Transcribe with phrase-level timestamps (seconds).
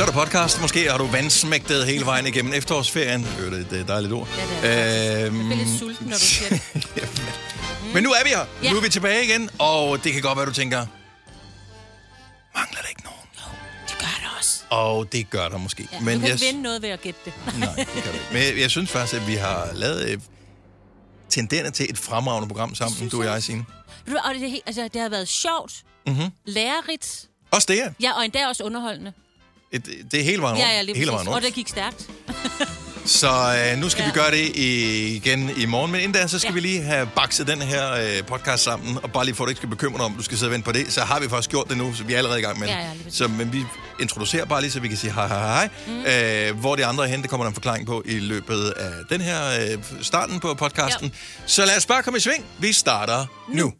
[0.00, 0.60] Så er der podcast.
[0.60, 3.26] Måske har du vandsmægtet hele vejen igennem efterårsferien.
[3.40, 4.28] Øh, det er et dejligt ord.
[4.36, 6.62] Ja, det er øhm, Jeg bliver lidt sulten, når du siger det.
[7.94, 8.44] Men nu er vi her.
[8.62, 8.70] Ja.
[8.70, 10.86] Nu er vi tilbage igen, og det kan godt være, du tænker,
[12.56, 13.20] mangler der ikke nogen?
[13.88, 14.62] Det gør det også.
[14.70, 15.88] Og det gør der måske.
[15.92, 17.32] Ja, Men du kan jeg, vinde noget ved at gætte det.
[17.58, 18.26] nej, det kan du ikke.
[18.32, 20.18] Men jeg, jeg synes faktisk, at vi har lavet øh,
[21.28, 23.42] tenderende til et fremragende program sammen, synes du og jeg.
[23.42, 23.64] Signe.
[24.06, 25.72] Og det, altså, det har været sjovt,
[26.06, 26.30] Mm-hmm.
[26.46, 27.92] lærerigt, Også det her.
[28.02, 29.12] ja, og endda også underholdende.
[29.72, 30.74] Et, det er hele vejen Ja, rundt.
[30.76, 31.46] ja, lige hele vejen Og rundt.
[31.46, 32.06] det gik stærkt.
[33.06, 33.28] Så
[33.72, 34.06] øh, nu skal ja.
[34.06, 34.12] Ja.
[34.12, 35.92] vi gøre det igen i morgen.
[35.92, 36.50] Men inden da, så skal ja.
[36.50, 36.54] Ja.
[36.54, 38.98] vi lige have bakset den her øh, podcast sammen.
[39.02, 40.52] Og bare lige for, at du ikke skal bekymre dig om, du skal sidde og
[40.52, 40.92] vente på det.
[40.92, 42.74] Så har vi faktisk gjort det nu, så vi er allerede i gang med det.
[42.74, 43.64] Ja, ja, så, Men vi
[44.00, 45.68] introducerer bare lige, så vi kan sige hej, hej, hej.
[45.86, 46.04] Mm.
[46.52, 48.90] Øh, hvor de andre er henne, det kommer der en forklaring på i løbet af
[49.10, 51.06] den her øh, starten på podcasten.
[51.06, 51.12] Ja.
[51.46, 52.44] Så lad os bare komme i sving.
[52.58, 53.64] Vi starter nu.
[53.64, 53.72] nu.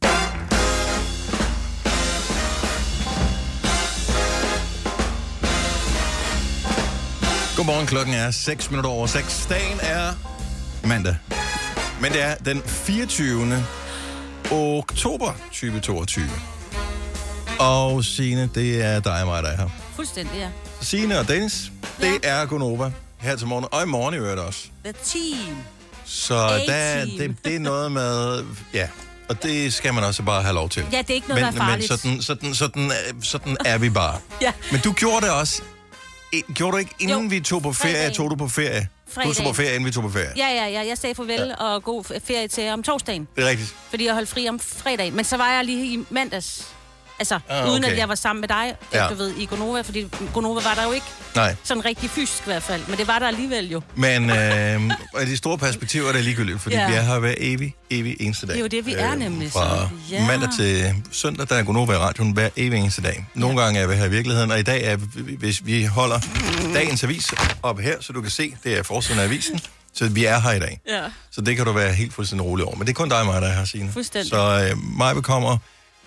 [7.60, 9.46] Godmorgen, klokken er 6 minutter over 6.
[9.48, 10.12] Dagen er
[10.84, 11.16] mandag.
[12.00, 13.64] Men det er den 24.
[14.50, 16.24] oktober 2022.
[17.58, 19.68] Og Signe, det er dig og mig, der er her.
[19.94, 20.48] Fuldstændig, ja.
[20.80, 23.66] Signe og Dennis, det er Gunova her til morgen.
[23.72, 24.66] Og i morgen i øvrigt også.
[24.84, 25.56] The team.
[26.04, 28.44] Så der, det, det er noget med...
[28.74, 28.88] Ja,
[29.28, 30.84] og det skal man også bare have lov til.
[30.92, 31.90] Ja, det er ikke noget, men, der er farligt.
[31.90, 34.18] Men sådan, sådan, sådan, øh, sådan er vi bare.
[34.42, 34.52] Ja.
[34.72, 35.62] Men du gjorde det også.
[36.54, 38.14] Gjorde du ikke, inden Jo, vi tog på ferie, fredagen.
[38.14, 38.80] tog du på ferie?
[38.80, 39.54] Du tog på Fredagen.
[39.54, 40.32] ferie, inden vi tog på ferie.
[40.36, 40.86] Ja, ja, ja.
[40.86, 41.64] Jeg sagde farvel ja.
[41.64, 43.28] og god ferie til om torsdagen.
[43.36, 43.74] Det er rigtigt.
[43.90, 45.12] Fordi jeg holdt fri om fredag.
[45.12, 46.68] Men så var jeg lige i mandags.
[47.20, 47.92] Altså, Ah, ah, uden okay.
[47.92, 49.02] at jeg var sammen med dig, Ja.
[49.02, 49.08] ja.
[49.08, 49.80] du ved, i Gonova.
[49.80, 51.56] Fordi Gonova var der jo ikke Nej.
[51.62, 52.82] sådan rigtig fysisk i hvert fald.
[52.88, 53.82] Men det var der alligevel jo.
[53.94, 54.80] Men øh,
[55.26, 56.80] de store perspektiver er det ligegyldigt, fordi ja.
[56.82, 56.88] Ja.
[56.90, 58.52] vi er her hver evig, evig eneste dag.
[58.54, 59.88] Det er jo det, vi er nemlig, Fra så.
[60.10, 60.26] Ja.
[60.26, 63.26] mandag til søndag, der er Gunova i radioen hver evig eneste dag.
[63.34, 66.20] Nogle gange er vi her i virkeligheden, og i dag er vi, hvis vi holder
[66.74, 67.30] dagens avis
[67.62, 69.60] op her, så du kan se, det er forsiden af avisen.
[69.94, 70.80] Så vi er her i dag.
[70.88, 71.00] Ja.
[71.30, 72.76] Så det kan du være helt fuldstændig rolig over.
[72.76, 73.92] Men det er kun dig og mig, der er her, Signe.
[73.92, 74.30] Fuldstændig.
[74.30, 75.56] Så øh, Maja kommer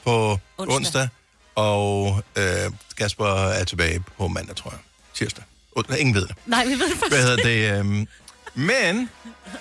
[0.03, 1.07] på onsdag, Onsdag.
[1.55, 4.79] og øh, Kasper er tilbage på mandag, tror jeg.
[5.13, 5.43] Tirsdag.
[5.75, 5.99] Onsdag.
[5.99, 6.35] Ingen ved det.
[6.45, 7.21] Nej, vi ved det Hvad faktisk.
[7.21, 7.79] hedder det?
[7.79, 8.07] Øhm,
[8.53, 9.09] men,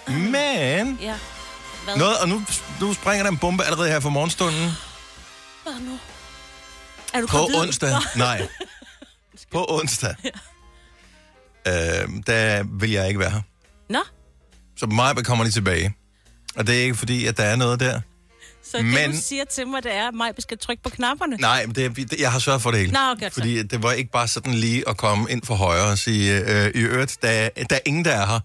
[0.09, 1.15] men, Ja.
[1.85, 1.97] Hvad?
[1.97, 2.43] noget, og nu,
[2.81, 4.71] nu springer der en bombe allerede her for morgenstunden.
[5.63, 5.99] Hvad nu?
[7.15, 8.49] Er du På onsdag, nej,
[9.53, 10.15] på onsdag,
[11.69, 13.41] øhm, der vil jeg ikke være her.
[13.89, 13.99] Nå,
[14.77, 15.95] Så mig kommer lige tilbage.
[16.57, 18.01] Og det er ikke fordi, at der er noget der.
[18.73, 21.37] Så det Men- du siger til mig, det er, at mig skal trykke på knapperne.
[21.37, 22.93] Nej, men det, er- det, jeg har sørget for det hele.
[22.93, 23.31] Nå, så.
[23.35, 26.67] fordi det var ikke bare sådan lige at komme ind for højre og sige, øh,
[26.75, 28.41] i øvrigt, der, der er ingen, der er her.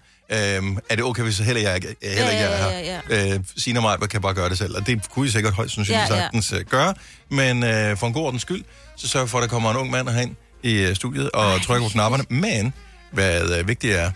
[0.57, 3.01] Øhm, er det okay, hvis heller jeg heller Ja, ikke er ja, her?
[3.09, 5.53] ja, Øh, Signe og mig kan bare gøre det selv, og det kunne I sikkert
[5.53, 6.21] højst sandsynligt Ja, ja.
[6.21, 6.93] sagtens øh, gøre.
[7.29, 8.63] Men øh, for en god ordens skyld,
[8.97, 11.59] så sørg for, at der kommer en ung mand herhen i øh, studiet og Ej,
[11.59, 12.23] trykker på knapperne.
[12.29, 12.73] Men,
[13.11, 14.11] hvad øh, vigtigt er,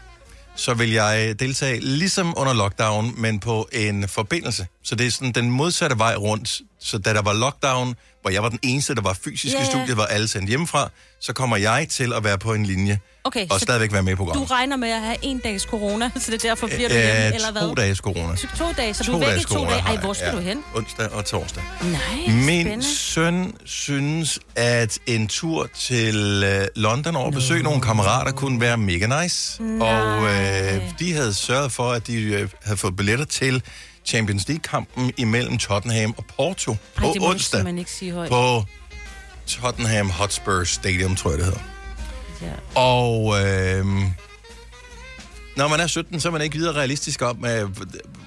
[0.55, 4.67] så vil jeg deltage ligesom under lockdown, men på en forbindelse.
[4.83, 6.61] Så det er sådan den modsatte vej rundt.
[6.79, 9.65] Så da der var lockdown, hvor jeg var den eneste, der var fysisk Ja, i
[9.65, 13.47] studiet, var alle sendt hjemmefra, så kommer jeg til at være på en linje Okay,
[13.49, 14.51] og stadigvæk være med i du programmet.
[14.51, 17.35] regner med at have en dags corona, så det er derfor bliver du hjemme, Øh,
[17.35, 17.61] eller hvad?
[17.61, 18.35] to dages corona.
[18.35, 19.81] To, to dage, så du To er væk i to corona dage.
[19.81, 20.31] Ej, hvor skal ja.
[20.35, 20.63] du hen?
[20.75, 21.63] Onsdag og torsdag.
[21.81, 22.85] Nej, Min spændende.
[22.95, 28.77] søn synes, at en tur til øh, London over at besøge nogle kammerater kunne være
[28.77, 29.63] mega nice.
[29.63, 29.87] Nej.
[30.01, 33.63] Og øh, de havde sørget for, at de øh, havde fået billetter til
[34.05, 38.11] Champions League-kampen imellem Tottenham og Porto på Ej, det må du onsdag simpelthen ikke sige
[38.11, 38.29] højt.
[38.29, 38.65] på
[39.47, 41.59] Tottenham Hotspur Stadium, tror jeg det hedder.
[42.41, 42.79] Ja.
[42.81, 43.85] Og øh,
[45.55, 47.69] når man er 17, så er man ikke videre realistisk om, øh,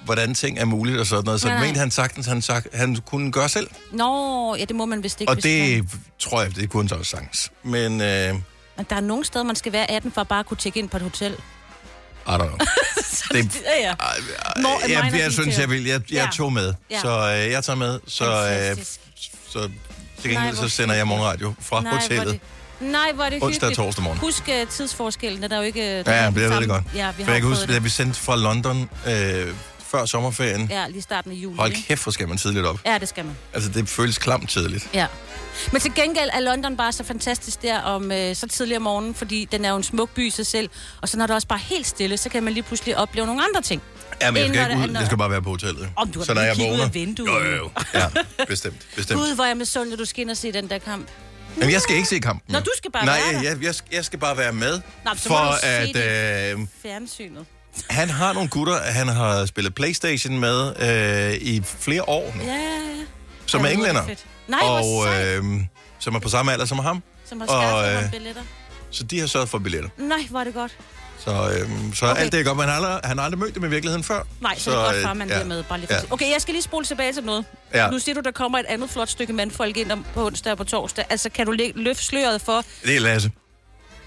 [0.04, 1.41] hvordan ting er muligt og sådan noget.
[1.41, 3.70] Så Nej, mente han sagtens, han, sagt, han kunne gøre selv.
[3.92, 5.30] Nå, ja, det må man vist ikke.
[5.32, 7.52] Og det man- tror jeg, det kunne han så også sagtens.
[7.62, 8.34] Men øh,
[8.76, 10.88] Men der er nogle steder, man skal være 18 for at bare kunne tjekke ind
[10.88, 11.32] på et hotel.
[11.32, 12.48] I don't know.
[13.32, 13.94] det, Ja,
[14.88, 15.84] jeg, minor jeg synes, jeg vil.
[15.84, 16.28] Jeg, jeg Ja.
[16.37, 16.75] tog med.
[16.90, 17.00] Ja.
[17.00, 17.08] Så
[17.44, 18.00] øh, jeg tager med.
[18.06, 19.00] Så, øh, Fantastisk.
[19.49, 19.69] så
[20.22, 22.40] til gengæld så sender jeg morgenradio fra Nej, hotellet.
[22.84, 24.19] Nej, hvor er det Onsdag og torsdag morgen.
[24.19, 25.81] Husk uh, tidsforskellen, den er jo ikke...
[26.06, 26.84] Ja, ja, det ved det godt.
[26.94, 29.54] Ja, vi For har jeg kan huske, da vi sendte fra London øh,
[29.94, 30.66] før sommerferien.
[30.70, 31.56] Ja, lige starten af juli.
[31.56, 32.81] Hold kæft, hvor skal man tidligt op.
[32.86, 33.36] Ja, det skal man.
[33.54, 34.88] Altså, det føles klamt tidligt.
[34.94, 35.06] Ja.
[35.72, 39.14] Men til gengæld er London bare så fantastisk der om øh, så tidlig om morgenen,
[39.14, 40.70] fordi den er jo en smuk by i sig selv.
[41.00, 43.44] Og så når det også bare helt stille, så kan man lige pludselig opleve nogle
[43.44, 43.82] andre ting.
[44.20, 44.94] Ja, men jeg skal ikke det ud.
[44.94, 45.88] Jeg skal bare være på hotellet.
[45.96, 46.84] Om du har så når jeg kigget ud vågner...
[46.84, 47.28] af vinduet.
[47.28, 47.70] Jo, jo, jo.
[47.94, 48.06] Ja,
[48.48, 48.76] bestemt.
[48.96, 49.20] bestemt.
[49.20, 51.08] Gud, hvor er jeg med at du skal ind og se den der kamp.
[51.58, 52.52] Jamen, jeg skal ikke se kampen.
[52.52, 54.80] Nå, du skal bare Nej, være jeg, jeg, jeg skal bare være med.
[55.04, 55.88] Nå, så må for du se at
[56.54, 56.60] det.
[56.60, 57.44] øh, Fjernsynet.
[57.90, 60.72] han har nogle gutter, han har spillet Playstation med
[61.30, 63.04] øh, i flere år nu, Ja, ja, ja.
[63.46, 64.02] som Ja, er englænder.
[64.48, 65.44] Nej, og øh,
[65.98, 67.02] som er på samme alder som ham.
[67.28, 68.42] Som har og, skaffet øh, ham billetter.
[68.90, 69.90] Så de har sørget for billetter.
[69.98, 70.76] Nej, hvor er det godt.
[71.25, 72.21] Så, øhm, så okay.
[72.21, 74.23] Alt det er godt, men han har, han har aldrig mødt dem i virkeligheden før.
[74.41, 75.38] Nej, så, så det er godt, øh, far, man ja.
[75.38, 75.44] ja.
[75.44, 75.62] med.
[75.62, 76.00] Bare lige for Ja.
[76.12, 77.44] Okay, jeg skal lige spole tilbage til noget.
[77.75, 77.91] Ja.
[77.91, 80.59] Nu siger du, der kommer et andet flot stykke mandfolk ind om, på onsdag og
[80.59, 81.05] på torsdag.
[81.11, 82.65] Altså, kan du løfte sløret for...
[82.85, 83.31] Det er Lasse.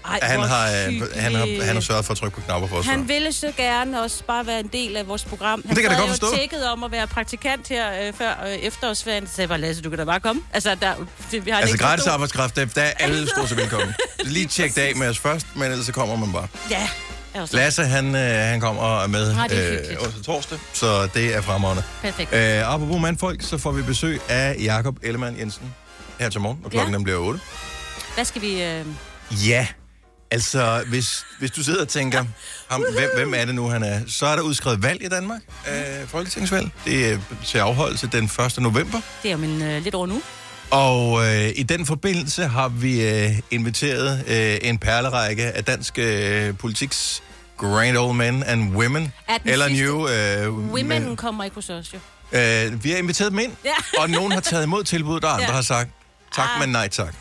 [0.04, 2.76] Ej, Han har, øh, han, har, han har sørget for at trykke på knapper for
[2.76, 2.86] os.
[2.86, 5.62] Han ville så gerne også bare være en del af vores program.
[5.66, 6.26] Han Det kan jeg godt forstå.
[6.26, 9.26] jo tækket om at være praktikant her øh, før øh, efterårsferien.
[9.26, 10.42] Så sagde jeg bare, Lasse, du kan da bare komme.
[10.52, 10.92] Altså, der,
[11.30, 13.94] det, vi har Altså gratis arbejdskraft, der, der er alle stort set velkommen.
[14.24, 16.48] Lige tjek det af med os først, men ellers så kommer man bare.
[16.70, 16.88] Ja.
[17.52, 20.00] Lasse, han, øh, han kommer og er med Ah, er hyggeligt.
[20.02, 21.82] onsdag torsdag, så det er fremragende.
[22.02, 22.32] perfekt.
[22.34, 25.74] Øh, apropos mandfolk, så får vi besøg af Jakob Ellemann Jensen
[26.20, 26.96] her til morgen, og klokken Ja.
[26.96, 27.40] den bliver 8.
[28.14, 28.62] Hvad skal vi...
[28.62, 28.84] Øh...
[29.48, 29.66] Ja,
[30.30, 32.24] altså hvis, hvis du sidder og tænker,
[32.70, 35.40] ham, hvem, hvem er det nu, han er, så er der udskrevet valg i Danmark,
[35.68, 36.70] øh, folketingsvalg.
[36.84, 38.58] Det er til afholdelse den 1.
[38.58, 39.00] november.
[39.22, 40.22] Det er jo men, øh, lidt over nu.
[40.70, 46.56] Og øh, i den forbindelse har vi øh, inviteret øh, en perlerække af dansk øh,
[46.58, 47.22] politiks
[47.56, 49.12] grand old men and women.
[49.28, 50.08] Er Eller new...
[50.08, 51.98] Øh, Women men, kommer ikke hos os, jo.
[52.38, 54.00] øh, vi har inviteret dem ind, Ja.
[54.00, 55.52] og nogen har taget imod tilbuddet, og andre Ja.
[55.52, 55.90] har sagt
[56.34, 56.60] tak, Ah.
[56.60, 57.14] men nej tak.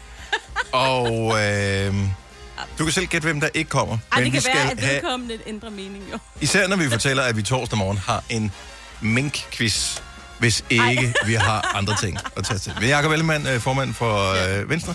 [0.71, 1.95] Og øh,
[2.79, 3.97] du kan selv gætte, hvem der ikke kommer.
[4.11, 6.17] Ej, men det vi kan skal være, at have, vedkommende ændrer mening, jo.
[6.41, 8.51] især når vi fortæller, at vi torsdag morgen har en
[9.01, 9.99] mink-quiz,
[10.39, 12.73] hvis ikke vi har andre ting at tage til.
[12.79, 14.93] Men Jacob Ellemann, øh, formand for øh, Venstre,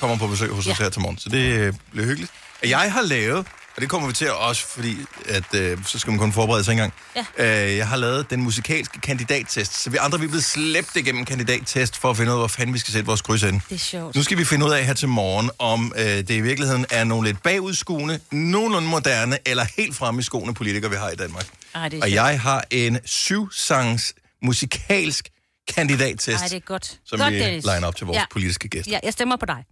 [0.00, 0.84] kommer på besøg hos os Ja.
[0.84, 2.32] her til morgen, så det øh, bliver hyggeligt.
[2.66, 3.46] Jeg har lavet,
[3.78, 4.96] og det kommer vi til også, fordi
[5.26, 6.92] at, øh, så skal man kun forberede sig engang.
[7.38, 7.66] Ja.
[7.68, 11.24] Øh, jeg har lavet den musikalske kandidattest, så vi andre vi er blevet slæbt igennem
[11.24, 13.60] kandidattest for at finde ud af, hvor fanden vi skal sætte vores kryds ind.
[13.68, 14.14] Det er sjovt.
[14.14, 17.04] Nu skal vi finde ud af her til morgen, om øh, det i virkeligheden er
[17.04, 21.46] nogle lidt bagudskuende, nogenlunde moderne eller helt fremme i skoene politikere, vi har i Danmark.
[21.74, 22.14] Ej, det er Og sjovt.
[22.14, 25.28] jeg har en syv-sangs musikalsk
[25.74, 26.98] kandidattest, Ej, det er godt.
[27.06, 27.64] som godt, vi Dennis.
[27.66, 28.20] op til vores ja.
[28.20, 28.26] ja.
[28.32, 28.90] politiske gæster.
[28.92, 29.64] Ja, jeg stemmer på dig.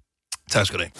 [0.50, 0.92] Tak skal du have.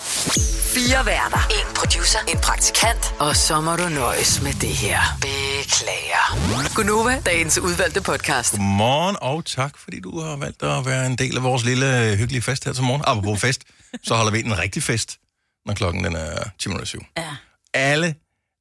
[0.75, 1.39] Fire værter.
[1.51, 2.19] En producer.
[2.29, 3.15] En praktikant.
[3.19, 5.01] Og så må du nøjes med det her.
[5.21, 6.75] Beklager.
[6.75, 8.51] Gunova, dagens udvalgte podcast.
[8.53, 12.43] Godmorgen, og tak, fordi du har valgt at være en del af vores lille hyggelige
[12.43, 13.03] fest her til morgen.
[13.07, 13.63] Apropos fest,
[14.03, 15.19] så holder vi en rigtig fest,
[15.67, 17.13] når klokken den er 10.07.
[17.17, 17.37] Ja.
[17.75, 18.15] Alle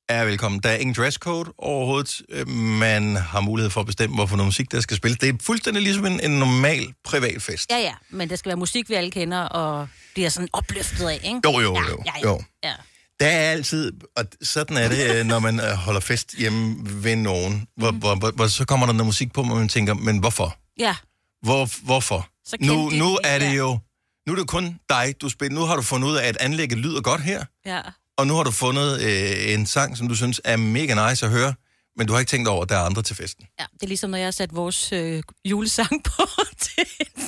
[0.09, 0.59] er velkommen.
[0.59, 2.21] Der er ingen dresscode overhovedet.
[2.29, 5.19] Øh, Man har mulighed for at bestemme, hvorfor noget musik, der skal spilles.
[5.19, 7.69] Det er fuldstændig ligesom en, en normal privat fest.
[7.71, 7.93] ja, ja.
[8.09, 11.39] Men det skal være musik, vi alle kender, og bliver sådan opløftet af, ikke?
[11.45, 12.29] Jo, jo, ja, jo, Ja, ja.
[12.29, 12.41] jo.
[12.63, 12.73] ja.
[13.19, 17.15] Der er altid, og sådan er det, øh, når man øh, holder fest hjemme ved
[17.15, 17.97] nogen, hvor, Mm.
[17.97, 20.57] hvor, hvor, hvor så kommer der noget musik på, hvor man tænker, men hvorfor?
[20.79, 20.95] ja.
[21.41, 22.27] Hvor, hvorfor?
[22.45, 23.79] Så Nu, nu er det jo,
[24.27, 25.59] nu er det kun dig, du spiller.
[25.59, 27.81] Nu har du fundet ud af, at anlægget lyder godt her, ja.
[28.17, 31.31] Og nu har du fundet øh, en sang, som du synes er mega nice at
[31.31, 31.53] høre,
[31.97, 33.45] men du har ikke tænkt over, at der er andre til festen.
[33.59, 36.27] Ja, det er ligesom, når jeg har sat vores øh, julesang på
[36.65, 36.85] til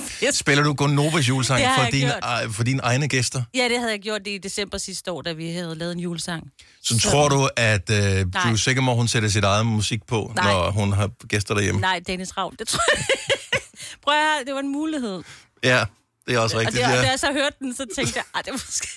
[0.09, 0.37] fest.
[0.37, 2.45] Spiller du Gonovas julesang for, gjort.
[2.45, 3.43] øh, for dine egne gæster?
[3.55, 6.51] Ja, det havde jeg gjort i december sidste år, da vi havde lavet en julesang.
[6.83, 10.05] Så, så tror du, at øh, du er sikker må, hun sætter sit eget musik
[10.07, 10.53] på, Nej.
[10.53, 11.81] når hun har gæster derhjemme?
[11.81, 13.05] Nej, Dennis Ravn, det tror jeg.
[14.03, 15.21] Prøv at høre, det var en mulighed.
[15.63, 15.85] Ja,
[16.27, 16.85] det er også Og rigtigt.
[16.85, 17.01] det, ja.
[17.01, 18.87] da jeg så hørte den, så tænkte jeg, at det var måske...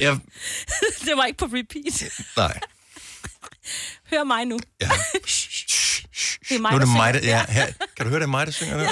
[0.00, 0.10] Ja,
[1.06, 2.10] det var ikke på repeat.
[2.36, 2.58] nej.
[4.10, 4.58] Hør mig nu.
[4.80, 4.90] Ja.
[6.48, 7.66] Det er mig, Nu er det der mig, der, ja, her.
[7.96, 8.88] Kan du høre, det er mig, der synger der?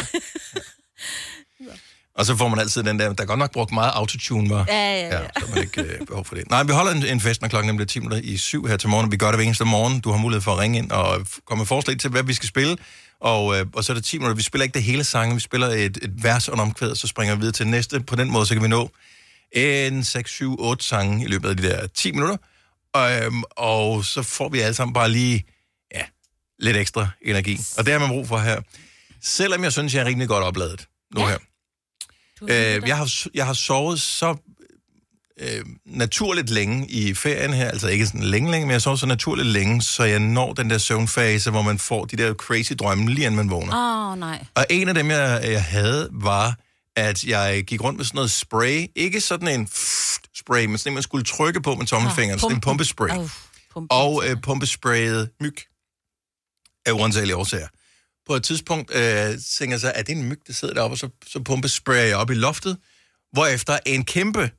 [2.14, 4.64] Og så får man altid den der, der er godt nok brugt meget autotune, var.
[4.68, 5.20] Ja, ja, ja.
[5.22, 5.28] ja.
[5.40, 6.50] så man ikke øh, behov for det.
[6.50, 8.76] Nej, vi holder en, en fest, når klokken nemlig er 10 minutter i syv her
[8.76, 9.12] til morgen.
[9.12, 10.00] Vi gør det hver eneste morgen.
[10.00, 12.48] Du har mulighed for at ringe ind og komme med forslag til, hvad vi skal
[12.48, 12.76] spille.
[13.20, 14.36] Og, øh, og så er det 10 minutter.
[14.36, 15.36] Vi spiller ikke det hele sangen.
[15.36, 18.00] Vi spiller et, et vers og en omkvæd, og så springer vi videre til næste.
[18.00, 18.90] På den måde, så kan vi nå
[19.52, 22.36] en 6, 7, 8 sange i løbet af de der 10 minutter.
[22.94, 25.44] Og, øhm, og så får vi alle sammen bare lige
[25.94, 26.02] ja,
[26.58, 27.60] lidt ekstra energi.
[27.78, 28.60] Og det har man brug for her.
[29.22, 31.26] Selvom jeg synes, jeg er rimelig godt opladet nu Ja.
[31.28, 31.38] her.
[32.42, 34.36] Øh, jeg, har, jeg har sovet så
[35.40, 39.00] øh, naturligt længe i ferien her, altså ikke sådan længe, længe, men jeg har sovet
[39.00, 42.72] så naturligt længe, så jeg når den der søvnfase, hvor man får de der crazy
[42.72, 43.74] drømme, lige inden man vågner.
[44.06, 44.44] Åh, oh, nej.
[44.54, 46.56] Og en af dem, jeg, jeg havde, var,
[47.00, 48.86] at jeg gik rundt med sådan noget spray.
[48.96, 49.68] Ikke sådan en
[50.36, 52.40] spray, men sådan en, man skulle trykke på med tommelfingeren.
[52.40, 53.18] sådan en pumpespray.
[53.18, 53.28] Oh,
[53.72, 53.94] pumpe.
[53.94, 55.56] Og øh, pumpesprayet myg
[56.86, 57.68] af uansagelige årsager.
[58.26, 60.98] På et tidspunkt øh, tænker jeg så, er det en myg, der sidder deroppe, og
[60.98, 62.76] så, så pumpesprayer jeg op i loftet,
[63.32, 64.50] hvorefter en kæmpe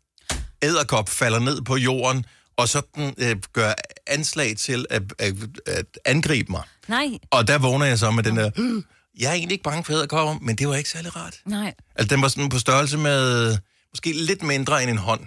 [0.61, 2.25] æderkop falder ned på jorden,
[2.57, 3.73] og sådan øh, gør
[4.07, 5.33] anslag til at, at,
[5.67, 6.63] at angribe mig.
[6.87, 8.83] Nej, Og der vågner jeg så med den der, "Øh,
[9.19, 11.41] jeg er egentlig ikke bange for æderkopper, men det var ikke særlig rart.
[11.45, 11.73] nej.
[11.95, 13.57] Altså, den var sådan på størrelse med,
[13.93, 15.21] måske lidt mindre end en hånd.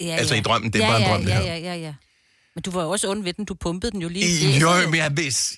[0.00, 0.40] Ja, Altså, ja.
[0.40, 1.44] i drømmen, det ja, bare en ja, drøm, det ja, her.
[1.44, 1.94] Ja, ja, ja.
[2.54, 3.44] Men du var jo også ond ved den.
[3.44, 4.54] Du pumpede den jo lige.
[4.54, 5.56] i jo, men jeg vidste,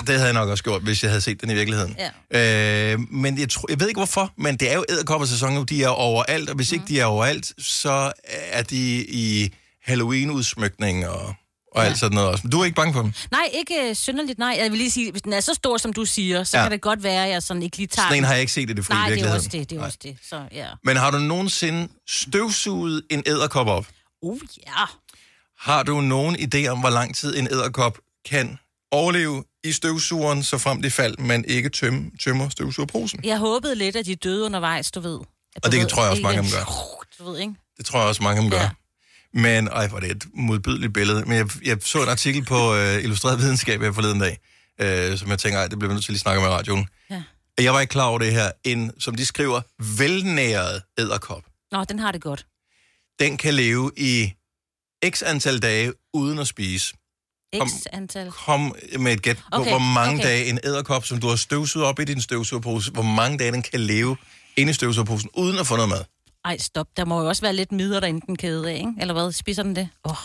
[0.00, 1.96] det havde jeg nok også gjort, hvis jeg havde set den i virkeligheden.
[2.30, 2.92] Ja.
[2.92, 5.62] Øh, men jeg, tror, jeg ved ikke hvorfor, men det er jo æderkoppersæson nu.
[5.62, 6.74] De er overalt, og hvis mm.
[6.74, 11.34] ikke de er overalt, så er de i Halloween-udsmykning og,
[11.72, 11.88] og ja.
[11.88, 12.42] alt sådan noget også.
[12.44, 13.12] Men du er ikke bange for dem?
[13.30, 14.56] Nej, ikke øh, synderligt, nej.
[14.62, 16.62] Jeg vil lige sige, hvis den er så stor, som du siger, så Ja.
[16.64, 18.24] kan det godt være, at jeg sådan ikke lige tager Sådan en den.
[18.26, 19.98] har jeg ikke set i det frie Nej, det er også det, det er også
[20.02, 20.16] det.
[20.28, 20.66] Så ja.
[20.84, 23.86] Men har du nogensinde støvsuget en æderkop op?
[24.22, 24.84] Uh, ja.
[25.58, 27.98] Har du nogen idé om, hvor lang tid en æderkop
[28.30, 28.58] kan
[28.90, 33.20] overleve i støvsugeren, så frem de faldt, men ikke tøm, tømmer støvsugerposen?
[33.24, 35.18] Jeg håbede lidt, at de døde undervejs, du ved.
[35.56, 36.64] At Og du det ved, tror jeg også, mange af dem gør.
[37.18, 37.54] Du ved, ikke?
[37.78, 38.60] Det tror jeg også, mange af dem gør.
[38.60, 38.70] Ja.
[39.34, 41.24] Men, ej, hvor det et modbydeligt billede.
[41.24, 44.38] Men jeg, jeg så en artikel på uh, Illustreret Videnskab her forleden dag,
[44.82, 46.88] uh, som jeg tænker, ej, det bliver vi nødt til at lige snakke med radioen.
[47.10, 47.22] Ja.
[47.58, 48.50] Jeg var ikke klar over det her.
[48.64, 49.60] En, som de skriver,
[49.98, 51.42] velnæret æderkop.
[51.72, 52.46] Nå, den har det godt.
[53.20, 54.32] Den kan leve i
[55.10, 56.94] x antal dage uden at spise.
[57.56, 57.68] X Kom.
[57.92, 58.30] antal.
[58.30, 60.24] Kom med et gæt på, Okay, hvor mange okay.
[60.28, 63.62] dage en æderkop, som du har støvsuget op i din støvsugerpose, hvor mange dage den
[63.62, 64.16] kan leve
[64.56, 66.04] inde i støvsugerposen, uden at få noget mad.
[66.48, 66.86] Ej, stop.
[66.96, 68.92] Der må jo også være lidt midler derinde, den kæde af, ikke?
[69.00, 69.32] Eller hvad?
[69.32, 69.88] Spiser den det?
[70.04, 70.10] Åh.
[70.12, 70.16] Oh.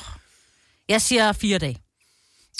[0.89, 1.77] Jeg siger fire dage.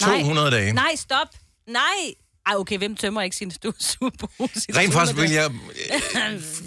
[0.00, 0.18] Nej.
[0.20, 0.72] 200 dage.
[0.72, 1.28] Nej, stop.
[1.68, 2.14] Nej.
[2.46, 4.66] Ej, okay, hvem tømmer ikke sin støvsugerpose?
[4.76, 5.50] Rent faktisk vil jeg...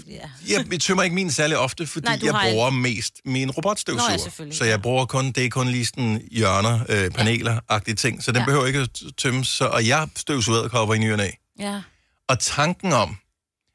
[0.07, 0.29] Ja.
[0.49, 3.53] Jeg, jeg tømmer ikke min særlig ofte, fordi Nej, Nej, jeg bruger mest min Nå,
[3.57, 4.11] robotstøvsuger.
[4.11, 8.23] ja, selvfølgelig, så jeg bruger kun, det er kun lige sådan hjørner, øh, paneler-agtige ting,
[8.23, 8.41] så den ja.
[8.41, 8.45] Ja.
[8.45, 9.47] behøver ikke at tømmes.
[9.47, 11.19] Så, og jeg støvsuger æderkopper i ny og
[11.59, 11.81] ja,
[12.27, 13.17] Og tanken om,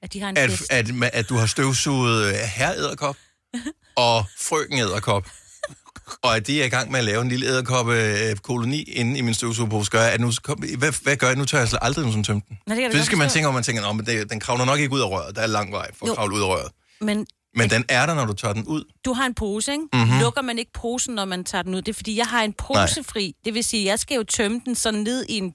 [0.02, 0.72] at de har en at, fest.
[0.72, 3.16] at, at, at du har støvsuget øh, herreæderkop
[3.96, 5.26] og frøken æderkop,
[6.22, 9.34] og at de er i gang med at lave en lille æderkoppe-koloni inde i min
[9.34, 11.36] støvsugerpose, gør, at nu, kom, hvad, hvad gør jeg?
[11.36, 12.58] Nu tør jeg slet aldrig nogen tømte den.
[12.66, 14.80] Nå, det du det skal man tænke om, man tænker, at det, den kravler nok
[14.80, 15.36] ikke ud af røret.
[15.36, 16.14] Der er lang vej for at Jo.
[16.14, 16.72] kravle ud af røret.
[17.00, 18.84] Men Men den er der, når du tager den ud.
[19.04, 19.84] du har en pose, ikke?
[19.92, 20.02] Mhm.
[20.02, 20.20] Mm-hmm.
[20.20, 21.82] Lukker man ikke posen, når man tager den ud?
[21.82, 23.34] Det er, fordi jeg har en posefri.
[23.44, 25.54] Det vil sige, jeg skal jo tømme den sådan ned i en...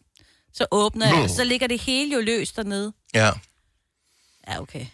[0.53, 2.93] Så åbner jeg, så ligger det hele jo løst dernede.
[3.13, 3.31] Ja.
[4.47, 4.85] Ja, okay.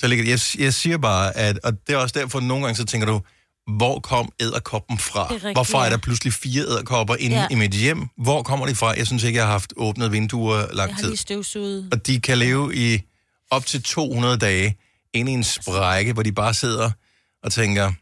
[0.00, 2.76] Så ligger, jeg, jeg siger bare, at, og det er også derfor, at nogle gange
[2.76, 3.20] så tænker du,
[3.76, 5.20] hvor kom æderkoppen fra?
[5.24, 7.46] Er rigtigt, Hvorfor er der pludselig fire æderkopper inde Ja.
[7.50, 8.08] i mit hjem?
[8.18, 8.94] Hvor kommer de fra?
[8.96, 11.08] Jeg synes ikke, jeg har haft åbnet vinduer Jeg lang har tid.
[11.08, 11.88] lige støvsuget.
[11.92, 13.00] Og de kan leve i
[13.50, 14.76] op til 200 dage
[15.12, 16.90] inde i en sprække, hvor de bare sidder
[17.42, 17.92] og tænker...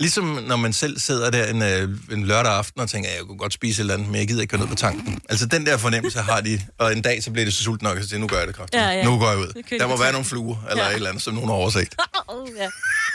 [0.00, 3.24] Ligesom når man selv sidder der en, øh, en lørdag aften og tænker, at jeg
[3.26, 5.20] kunne godt spise et eller andet, men jeg gider ikke køre ned på tanken.
[5.28, 7.96] Altså den der fornemmelse har de, og en dag så bliver det så sulten nok,
[7.96, 8.82] at jeg siger, nu gør jeg det kraftigt.
[8.82, 9.04] Ja, ja.
[9.04, 9.62] Nu går jeg ud.
[9.70, 10.90] Der de må være nogle fluer, eller Ja.
[10.90, 11.94] et eller andet, som nogen har overset.
[12.58, 12.68] Ja.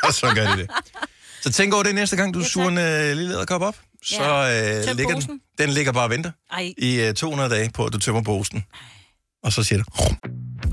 [0.04, 0.70] Og så gør de det.
[1.42, 3.76] Så tænk over det næste gang, du Ja, ja, suger en øh, lille æderkop op.
[4.04, 7.70] Så øh, Tøm ligger den, den ligger bare og venter Ej, i øh, 200 dage
[7.74, 8.64] på, at du tømmer posen.
[9.44, 10.18] Og så siger det,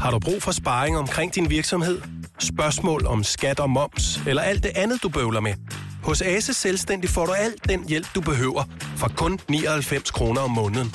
[0.00, 2.00] Har du brug for sparring omkring din virksomhed?
[2.40, 5.54] Spørgsmål om skat og moms, eller alt det andet, du bøvler med?
[6.02, 8.64] Hos Ase Selvstændig får du alt den hjælp, du behøver,
[8.96, 10.94] for kun 99 kroner om måneden.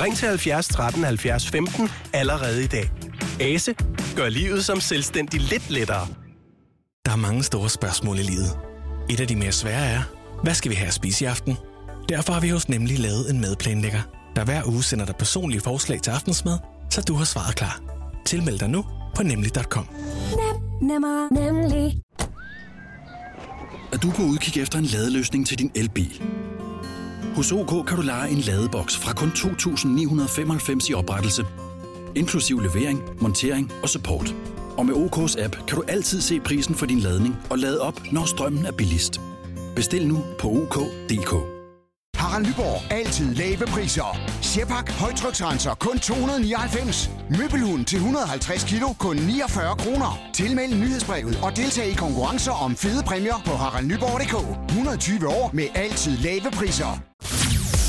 [0.00, 2.90] Ring til 70 13 70 15 allerede i dag.
[3.40, 3.74] Ase
[4.16, 6.06] gør livet som selvstændig lidt lettere.
[7.06, 8.58] Der er mange store spørgsmål i livet.
[9.10, 10.02] Et af de mere svære er,
[10.42, 11.56] hvad skal vi have at spise i aften?
[12.08, 14.02] Derfor har vi hos Nemlig lavet en madplanlægger,
[14.36, 16.58] der hver uge sender dig personlige forslag til aftensmad,
[16.90, 17.80] så du har svaret klar.
[18.26, 18.84] Tilmeld dig nu
[19.16, 19.88] på nemlig.com.
[20.82, 22.02] Nemmer, nemlig
[23.92, 26.22] at du på udkig efter en ladeløsning til din elbil.
[27.36, 31.46] Hos OK kan du lege en ladeboks fra kun 2.995 i oprettelse,
[32.14, 34.34] inklusiv levering, montering og support.
[34.76, 38.00] Og med OK's app kan du altid se prisen for din ladning og lade op,
[38.12, 39.20] når strømmen er billigst.
[39.76, 41.55] Bestil nu på OK.dk.
[42.26, 42.92] Harald Nyborg.
[42.92, 44.18] Altid lave priser.
[44.42, 44.90] Sjehpak.
[44.90, 45.74] Højtryksrenser.
[45.74, 47.10] Kun 299.
[47.38, 48.88] Møbelhund til 150 kilo.
[48.92, 50.18] Kun 49 kroner.
[50.34, 54.34] Tilmeld nyhedsbrevet og deltag i konkurrencer om fede præmier på haraldnyborg.dk.
[54.68, 57.00] 120 år med altid lave priser.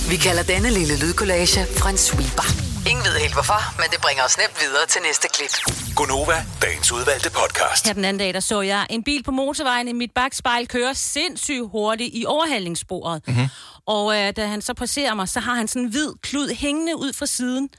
[0.10, 2.66] Vi kalder denne lille lydkollage Frans sweeper.
[2.89, 5.53] Ingen ved helt hvorfor, men det bringer os nemt videre til næste klip.
[5.96, 7.86] Gonova, dagens udvalgte podcast.
[7.88, 10.96] Her den anden dag, der så jeg en bil på motorvejen i mit bagspejl køre
[10.96, 13.22] sindssygt hurtigt i overhalingssporet.
[13.27, 13.36] Mhm.
[13.36, 13.50] Mm-hmm.
[13.86, 16.96] Og øh, da han så passerer mig, så har han sådan en hvid klud hængende
[16.98, 17.70] ud fra siden.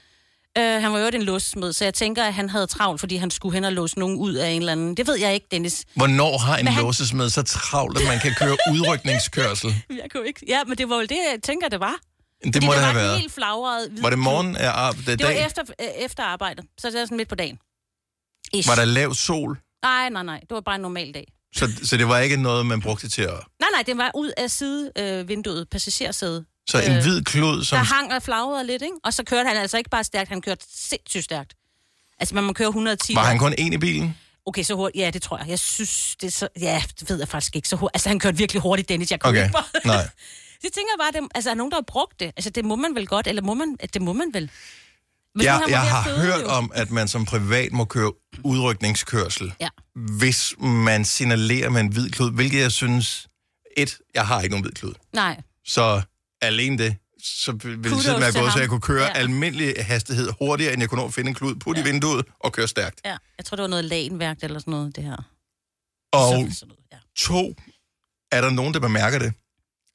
[0.59, 3.31] Øh, han var jo en låssmed, så jeg tænker, at han havde travlt, fordi han
[3.31, 4.97] skulle hen og låse nogen ud af en eller anden.
[4.97, 5.85] Det ved jeg ikke, Dennis.
[5.95, 9.75] hvornår har en Men han- låsesmed så travlt, at man kan køre udrykningskørsel?
[9.91, 10.41] Jeg kunne ikke.
[10.49, 11.95] Ja, men det var jo det, jeg tænker, det var.
[12.45, 13.21] Det Fordi må det var have været.
[13.21, 15.47] helt flagret Var det morgen af ar- det Det var dag?
[15.47, 17.59] efter, øh, efter arbejdet, så det er sådan midt på dagen.
[18.53, 18.69] Ish.
[18.69, 19.59] Var der lav sol?
[19.83, 20.41] Nej, nej, nej.
[20.41, 21.33] Det var bare en normal dag.
[21.55, 23.31] Så, så det var ikke noget, man brugte til at...
[23.61, 26.45] Nej, nej, det var ud af sidevinduet, øh, passagersædet.
[26.71, 27.77] Så en Øh, hvid klud, som...
[27.77, 28.95] Der hang og flagrede lidt, ikke?
[29.05, 31.55] Og så kørte han altså ikke bare stærkt, han kørte sindssygt stærkt.
[32.21, 33.15] Altså, man må køre 110.
[33.15, 34.17] Var han kun en i bilen?
[34.47, 35.03] Okay, så hurtigt.
[35.05, 35.49] Ja, det tror jeg.
[35.49, 36.49] Jeg synes, det er så...
[36.61, 37.97] Ja, det ved jeg faktisk ikke så hurtigt.
[37.97, 39.11] Altså, han kørte virkelig hurtigt, Dennis.
[39.11, 39.65] Jeg kunne Okay, ikke bare...
[39.85, 40.09] nej.
[40.63, 42.27] Så tænker jeg bare, det, altså, er nogen, der har brugt det?
[42.37, 43.77] Altså, det må man vel godt, eller må man...
[43.95, 44.51] Det må man vel?
[45.35, 46.47] Hvis nu Jeg, har føde, hørt jo.
[46.49, 48.13] om, at man som privat må køre
[48.45, 49.69] udrykningskørsel, Ja.
[49.95, 53.29] hvis man signalerer med en hvid klud, hvilket jeg synes...
[53.77, 54.93] Et, jeg har ikke nogen hvid klud.
[55.13, 55.41] Nej.
[55.67, 56.03] Så
[56.43, 59.07] alene det, så ville det simpelthen være gået, så jeg kunne køre Ja.
[59.09, 59.13] ja.
[59.19, 61.87] almindelig hastighed hurtigere, end jeg kunne nå at finde en klud, putte ja.
[61.87, 63.01] i vinduet og køre stærkt.
[63.05, 65.17] Ja, jeg tror, det var noget lagenværk eller sådan noget, det her.
[66.13, 66.97] Og Så- sådan noget, ja.
[67.17, 67.55] to,
[68.33, 69.33] er der nogen, der bemærker det?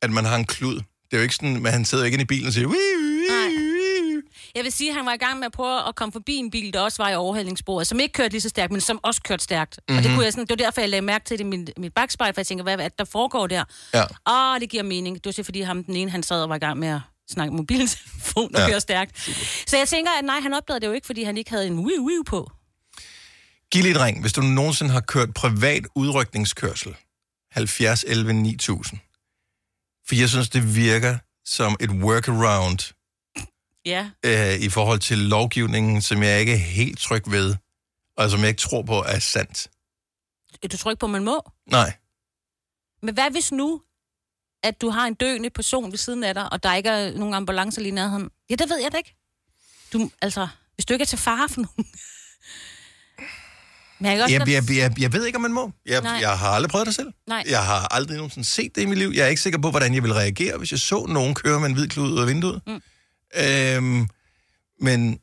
[0.04, 0.76] At man har en klud.
[0.76, 2.68] Det er jo ikke sådan, at han sidder ikke inde i bilen og siger...
[2.68, 4.22] "Wii, wii, wii."
[4.56, 6.52] Jeg vil sige, at han var i gang med at prøve at komme forbi en
[6.52, 9.22] bil, der også var i overhældningssporet, som ikke kørte lige så stærkt, men som også
[9.22, 9.80] kørte stærkt.
[9.88, 9.98] Mm-hmm.
[9.98, 11.70] Og det, kunne jeg sådan, det var derfor, jeg lagde mærke til det i mit,
[11.78, 13.64] mit bagspejl, for jeg tænker, hvad det, der foregår der?
[13.94, 14.04] Ja.
[14.34, 15.16] Åh, det giver mening.
[15.16, 17.00] Det var så fordi ham den ene, han sad og var i gang med at
[17.32, 18.68] snakke mobiltelefon og Ja.
[18.70, 19.30] køre stærkt.
[19.68, 21.80] Så jeg tænker, at nej, han opdagede det jo ikke, fordi han ikke havde en
[21.80, 22.52] wii på.
[23.72, 26.96] Giv lige et ring, hvis du nogensinde har kørt privat udrykningskørsel.
[27.52, 29.00] 70 11 9000.
[30.08, 32.94] For jeg synes, det virker som et workaround
[33.86, 34.10] Ja.
[34.26, 37.56] øh, i forhold til lovgivningen, som jeg ikke er helt tryg ved,
[38.18, 39.68] og som jeg ikke tror på er sandt.
[40.72, 41.42] Du tror ikke på, man må?
[41.72, 41.94] Nej.
[43.02, 43.82] Men hvad hvis nu,
[44.64, 47.34] at du har en døende person ved siden af dig, og der ikke er nogen
[47.34, 48.30] ambulancer lige nærheden?
[48.50, 49.16] Ja, det ved jeg da ikke.
[49.94, 51.86] Du, altså, hvis du ikke er til fare for nogen.
[54.04, 55.72] Men jeg, også Jeg, jeg, jeg, jeg ved ikke, om man må.
[55.86, 56.18] Jeg, Nej.
[56.22, 57.12] jeg har aldrig prøvet det selv.
[57.28, 57.44] Nej.
[57.50, 59.12] Jeg har aldrig nogensinde set det i mit liv.
[59.16, 61.70] Jeg er ikke sikker på, hvordan jeg ville reagere, hvis jeg så nogen køre med
[61.70, 62.62] en hvid klud ud af vinduet.
[62.68, 62.82] Mm.
[63.36, 64.08] Øhm,
[64.80, 65.20] men...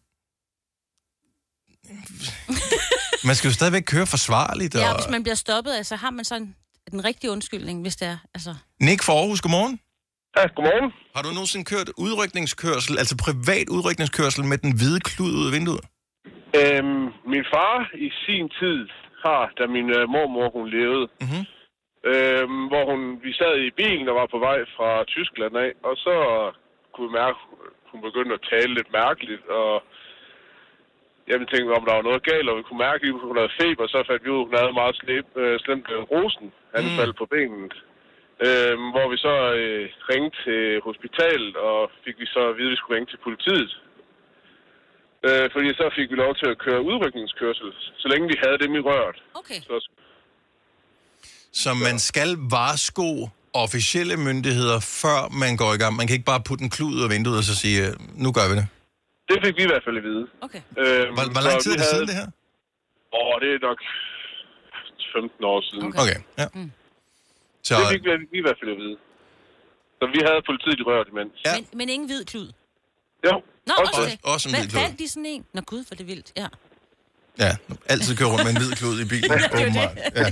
[3.28, 4.74] man skal jo stadigvæk køre forsvarligt.
[4.74, 5.00] Ja, Og...
[5.00, 6.54] hvis man bliver stoppet, altså har man sådan
[6.90, 8.18] den rigtige undskyldning, hvis det er.
[8.34, 8.54] Altså.
[8.82, 9.80] Nick for Aarhus, godmorgen.
[10.36, 10.92] Ja, godmorgen.
[11.14, 15.80] Har du nogensinde kørt udrykningskørsel, altså privat udrykningskørsel med den hvide klud ud af vinduet?
[16.58, 18.88] Øhm, min far i sin tid
[19.24, 21.42] har, da min øh, mormor hun levede, Mhm.
[22.10, 25.94] øhm, hvor hun, vi sad i bilen og var på vej fra Tyskland af, og
[25.96, 26.14] så
[26.92, 27.38] kunne vi mærke,
[27.90, 29.82] hun begyndte at tale lidt mærkeligt, og
[31.28, 33.86] jeg tænkte, om der var noget galt, og vi kunne mærke, at hun havde feber,
[33.86, 37.18] så fandt vi ud, at hun havde meget slem, øh, slemt øh, rosen anfald mm.
[37.20, 37.74] på benet.
[38.46, 42.70] Øhm, hvor vi så øh, ringte til hospitalet, og fik vi så at vide, at
[42.72, 43.70] vi skulle ringe til politiet.
[45.28, 47.68] Øh, fordi så fik vi lov til at køre udrykningskørsel,
[48.02, 49.16] så længe vi havde dem i røret.
[49.40, 49.60] Okay.
[49.68, 49.76] Så,
[51.62, 53.28] Så man skal varsko
[53.64, 55.92] officielle myndigheder, før man går i gang.
[55.96, 57.92] Man kan ikke bare putte en klud ud af vinduet og så sige, øh,
[58.24, 58.66] nu gør vi det.
[59.30, 60.24] det fik vi i hvert fald at vide.
[60.46, 60.62] Okay.
[60.82, 62.28] Øhm, Hvor, hvor lang tid er vi det havde- siden, det her?
[63.18, 63.78] Åh, det er nok
[65.14, 65.84] 15 år siden.
[65.88, 66.00] Okay.
[66.02, 66.46] Okay, ja.
[66.54, 66.70] Mm.
[67.66, 68.96] Så, Det fik vi, vi i hvert fald at vide.
[69.98, 71.34] Så vi havde politiet i røret imens.
[71.46, 71.52] Ja.
[71.56, 72.48] Men, men ingen hvid klud.
[73.28, 73.34] Jo,
[73.78, 74.10] Nå, også okay.
[74.10, 74.18] det.
[74.22, 74.80] også en Hvad hvid klud.
[74.82, 75.42] fandt de sådan en?
[75.54, 76.32] Nå gud, for det er vildt.
[76.36, 76.46] Ja.
[77.38, 77.56] ja,
[77.88, 79.98] altid kører rundt med en hvid klud i bilen, åbenbart.
[80.16, 80.24] Ja.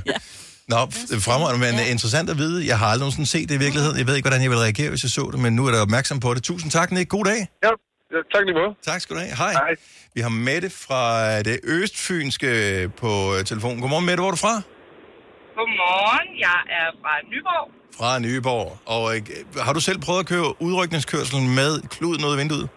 [0.69, 1.91] Nå, det er fremragende, men Ja.
[1.91, 2.67] interessant at vide.
[2.67, 3.99] Jeg har aldrig nogensinde set det i virkeligheden.
[3.99, 5.81] Jeg ved ikke, hvordan jeg ville reagere, hvis jeg så det, men nu er der
[5.81, 6.43] opmærksom på det.
[6.43, 7.09] Tusind tak, Nick.
[7.09, 7.49] God dag.
[7.63, 7.69] Ja,
[8.13, 8.75] ja tak lige måde.
[8.87, 9.35] Tak skal du have.
[9.37, 9.53] Hej.
[9.53, 9.75] Hej.
[10.15, 13.81] Vi har Mette fra det østfynske på øh, telefonen.
[13.81, 14.21] Godmorgen, Mette.
[14.21, 14.55] Hvor er du fra?
[15.59, 17.71] Godmorgen, jeg er fra Nyborg.
[17.99, 18.79] Fra Nyborg.
[18.87, 19.23] Og øh,
[19.61, 22.69] har du selv prøvet at køre udrykningskørselen med kluden ud af vinduet?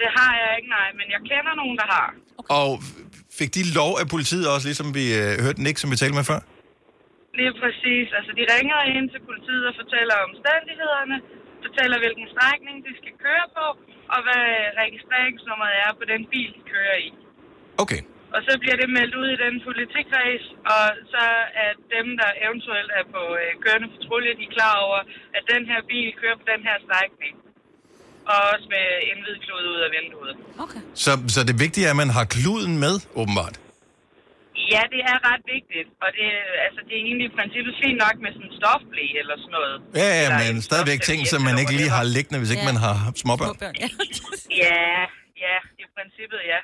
[0.00, 2.08] Det har jeg ikke, nej, men jeg kender nogen, der har.
[2.60, 2.70] Og
[3.38, 6.26] fik de lov af politiet også, ligesom vi øh, hørte Nick, som vi talte med
[6.32, 6.40] før?
[7.40, 8.06] Lige præcis.
[8.18, 11.16] Altså, de ringer ind til politiet og fortæller omstændighederne,
[11.66, 13.66] fortæller, hvilken strækning de skal køre på,
[14.14, 14.46] og hvad
[14.82, 17.10] registreringsnummeret er på den bil, de kører i.
[17.82, 18.00] Okay.
[18.34, 21.24] Og så bliver det meldt ud i den politikreds, og så
[21.64, 25.00] er dem, der eventuelt er på øh, kørende patrulje, de er klar over,
[25.36, 27.34] at den her bil kører på den her strækning.
[28.32, 30.32] Og også med en hvid klud ud af vinduet.
[30.64, 30.80] Okay.
[31.04, 33.56] Så, så det vigtige er, at man har kluden med, åbenbart.
[34.74, 36.26] Ja, det er ret vigtigt, og det,
[36.66, 39.74] altså, det er egentlig i princippet fint nok med sådan en stofblæ eller sådan noget.
[40.02, 42.66] Ja, ja, Eller men en stadigvæk ting, som man ikke lige har liggende, hvis ikke
[42.66, 42.70] Ja.
[42.72, 43.48] man har småbørn.
[43.54, 43.88] Småbørn, ja.
[44.64, 44.82] Ja,
[45.46, 46.60] ja, i princippet ja.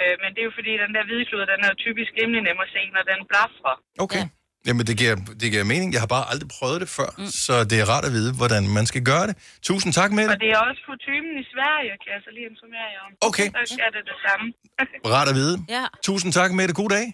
[0.00, 2.58] Øh, men det er jo fordi, den der hvidklud, den er jo typisk rimelig nem
[2.66, 3.76] at se, når den blafrer.
[4.04, 4.24] Okay.
[4.26, 4.35] Ja.
[4.66, 5.88] Jamen, det giver, det giver mening.
[5.94, 7.26] Jeg har bare aldrig prøvet det før, mm.
[7.46, 9.34] så det er rart at vide, hvordan man skal gøre det.
[9.62, 10.48] Tusind tak med Og det.
[10.56, 13.12] er også kutumen i Sverige, kan jeg så lige informere jer om.
[13.28, 13.46] Okay.
[13.72, 14.46] Så er det det samme.
[15.14, 15.56] Rart at vide.
[15.76, 15.84] ja.
[16.08, 16.74] Tusind tak med det.
[16.82, 17.06] God dag.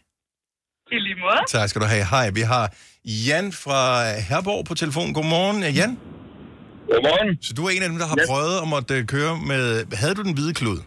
[0.93, 1.41] I lige måde.
[1.49, 2.05] Tak skal du have.
[2.15, 3.81] Hej, vi har Jan fra
[4.29, 5.15] Herborg på telefon.
[5.15, 5.99] Godmorgen, Jan.
[6.91, 7.43] Godmorgen.
[7.43, 8.27] Så du er en af dem, der har Ja.
[8.31, 9.63] prøvet at måtte øh, køre med...
[9.97, 10.79] Havde du den hvide klud?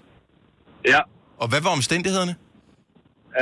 [0.87, 0.99] Ja.
[1.37, 2.35] Og hvad var omstændighederne?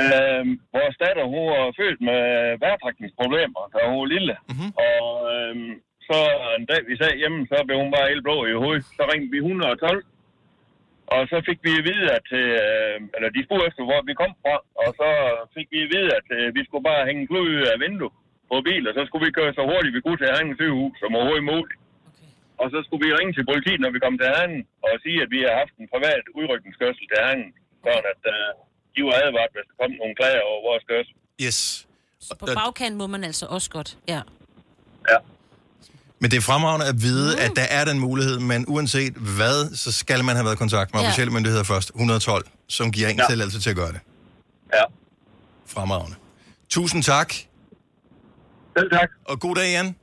[0.00, 2.22] Øhm, vores datter, hun var født med
[2.62, 4.34] vejrtrækningsproblemer, da hun var lille.
[4.52, 4.68] Mhm.
[4.88, 5.72] Og øhm,
[6.08, 6.18] så
[6.58, 8.84] en dag, vi sad hjemme, så blev hun bare helt blå i hovedet.
[8.96, 10.04] Så ringte vi 112.
[11.14, 14.32] Og så fik vi at vide, at øh, eller de spurgte efter, hvor vi kom
[14.42, 15.08] fra, og så
[15.56, 18.14] fik vi at vide, at øh, vi skulle bare hænge klud ud af vinduet
[18.50, 21.16] på bil, og så skulle vi køre så hurtigt vi kunne til Herning sygehus som
[21.16, 21.80] overhovedet muligt.
[22.62, 25.30] Og så skulle vi ringe til politiet, når vi kom til Herning, og sige, at
[25.34, 27.50] vi har haft en privat udrykningskørsel til Herning,
[27.84, 28.50] sådan at øh,
[28.96, 31.14] de var advaret, hvis der kom nogle klager over vores kørsel.
[31.46, 31.58] Yes.
[32.20, 33.98] Så på bagkant må man altså også godt.
[34.08, 34.20] Ja.
[36.20, 37.42] Men det er fremragende at vide, mm.
[37.44, 40.94] at der er den mulighed, men uanset hvad, så skal man have været i kontakt
[40.94, 41.06] med Ja.
[41.06, 41.88] officielle myndigheder først.
[41.88, 43.26] 112, som giver en ja.
[43.28, 44.00] tilladelse til at gøre det.
[44.74, 44.82] Ja.
[45.66, 46.16] Fremragende.
[46.68, 47.34] Tusind tak.
[48.78, 49.08] Selv tak.
[49.24, 49.96] Og god dag, Jan.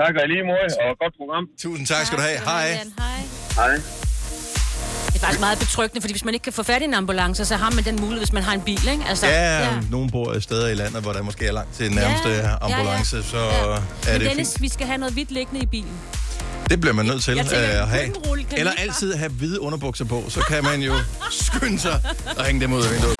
[0.00, 1.48] Tak og i lige måde, og godt program.
[1.58, 2.38] Tusind tak, skal du have.
[2.38, 2.66] Hej.
[2.66, 3.76] Hej.
[3.76, 3.99] Hej.
[5.20, 7.44] Det er faktisk meget betryggende, fordi hvis man ikke kan få fat i en ambulance,
[7.44, 9.04] så har man den mulighed, hvis man har en bil, ikke?
[9.08, 12.28] Altså, Ja, ja, nogen bor steder i landet, hvor der måske er langt til nærmeste
[12.28, 12.56] Ja, ja, ja.
[12.60, 13.42] ambulance, så Ja.
[13.42, 13.80] er
[14.12, 14.62] Men det Dennis, fint.
[14.62, 15.92] vi skal have noget hvidt liggende i bilen.
[16.70, 18.12] Det bliver man nødt til tænker, øh, at have.
[18.56, 20.94] Eller altid have hvide underbukser på, så kan man jo
[21.30, 22.00] skynde sig
[22.38, 23.16] og hænge dem ud af vinduet.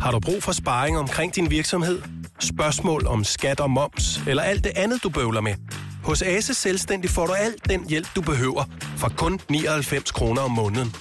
[0.00, 2.02] Har du brug for sparring omkring din virksomhed?
[2.40, 5.54] Spørgsmål om skat og moms, eller alt det andet, du bøvler med?
[6.04, 8.64] Hos Ase Selvstændig får du alt den hjælp, du behøver,
[8.96, 10.94] for kun 99 kroner om måneden.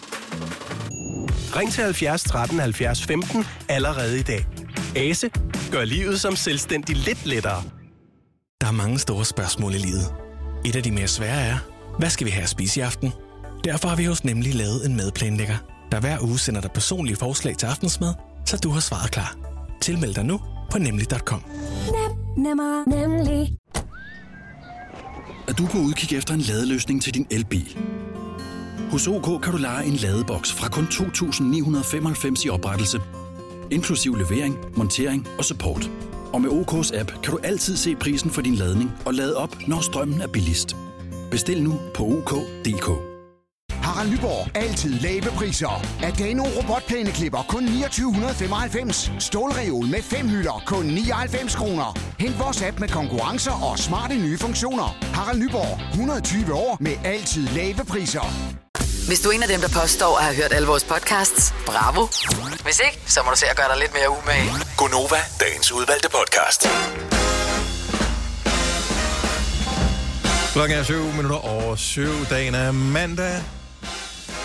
[1.55, 4.45] Ring til 70 13 70 15 allerede i dag.
[4.95, 5.29] Ase
[5.71, 7.63] gør livet som selvstændig lidt lettere.
[8.61, 10.13] Der er mange store spørgsmål i livet.
[10.65, 11.57] Et af de mere svære er,
[11.99, 13.13] hvad skal vi have at spise i aften?
[13.63, 15.57] Derfor har vi hos Nemlig lavet en madplanlægger,
[15.91, 18.13] der hver uge sender dig personlige forslag til aftensmad,
[18.45, 19.37] så du har svaret klar.
[19.81, 21.43] Tilmeld dig nu på nemlig.com.
[21.85, 23.57] Nem, nemmer, nemlig.
[25.47, 27.77] at du er på udkig efter en ladeløsning til din elbil.
[28.91, 33.01] Hos OK kan du lege en ladeboks fra kun 2.995 i oprettelse,
[33.71, 35.89] inklusiv levering, montering og support.
[36.33, 39.57] Og med OK's app kan du altid se prisen for din ladning og lade op,
[39.67, 40.75] når strømmen er billigst.
[41.31, 42.89] Bestil nu på OK.dk.
[43.71, 44.57] Harald Nyborg.
[44.57, 45.85] Altid lave priser.
[46.03, 49.11] Adano robotplæneklipper kun 2995.
[49.19, 51.99] Stålreol med fem hylder kun 99 kroner.
[52.19, 54.97] Hent vores app med konkurrencer og smarte nye funktioner.
[55.13, 55.91] Harald Nyborg.
[55.91, 58.27] 120 år med altid lave priser.
[59.11, 62.07] Hvis du er en af dem, der påstår at have hørt alle vores podcasts, bravo.
[62.63, 64.51] Hvis ikke, så må du se at gøre dig lidt mere umage.
[64.77, 66.69] Gonova, dagens udvalgte podcast.
[70.53, 72.25] Klokken er 7 minutter over 7.
[72.29, 73.43] Dagen er mandag.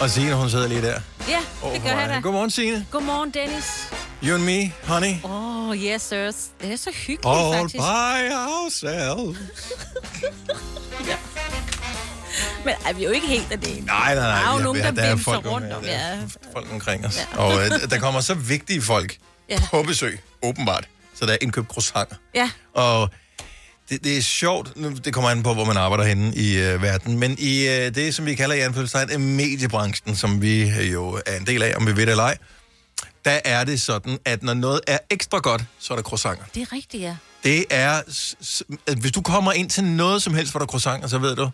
[0.01, 1.01] Og Signe, hun sidder lige der.
[1.29, 1.41] Ja,
[1.73, 2.21] det gør jeg da.
[2.21, 2.87] Godmorgen, Signe.
[2.91, 3.93] Godmorgen, Dennis.
[4.23, 5.15] You and me, honey.
[5.25, 6.37] Oh, yes, sirs.
[6.63, 7.83] Det er så hyggeligt, All faktisk.
[7.83, 9.39] by ourselves.
[12.65, 13.87] Men er vi jo ikke helt alene.
[13.87, 14.41] Nej, nej, nej.
[14.41, 16.23] Der er jo vi nogen, der der er folk, rundt om, der er ja.
[16.53, 17.27] folk omkring os.
[17.33, 17.39] Ja.
[17.39, 19.17] Og øh, der kommer så vigtige folk
[19.49, 19.61] Ja.
[19.71, 20.89] på besøg, åbenbart.
[21.15, 22.17] Så der er indkøbt croissanter.
[22.35, 22.51] Ja.
[22.75, 23.11] Og
[23.91, 24.73] det, det er sjovt,
[25.05, 28.15] det kommer an på, hvor man arbejder henne i øh, verden, men i øh, det,
[28.15, 31.87] som vi kalder i anfølgelsestegn, mediebranchen, som vi øh, jo er en del af, om
[31.87, 32.37] vi ved det eller ej,
[33.25, 36.45] der er det sådan, at når noget er ekstra godt, så er der croissanter.
[36.55, 37.17] Det er rigtigt, ja.
[37.45, 38.01] Det er,
[39.01, 41.51] hvis du kommer ind til noget som helst, hvor der er croissanter, så ved du,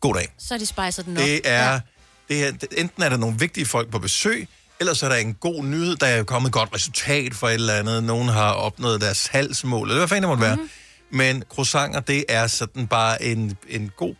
[0.00, 0.28] god dag.
[0.38, 1.22] Så er de spejset den op.
[1.22, 1.80] Det er, ja.
[2.28, 4.48] det er, enten er der nogle vigtige folk på besøg,
[4.80, 7.54] eller så er der en god nyhed, der er kommet et godt resultat for et
[7.54, 8.04] eller andet.
[8.04, 10.56] Nogen har opnået deres salgsmål, eller hvad fanden det måtte være.
[10.56, 10.70] Mhm.
[11.10, 14.14] Men croissanter, det er sådan bare en, en god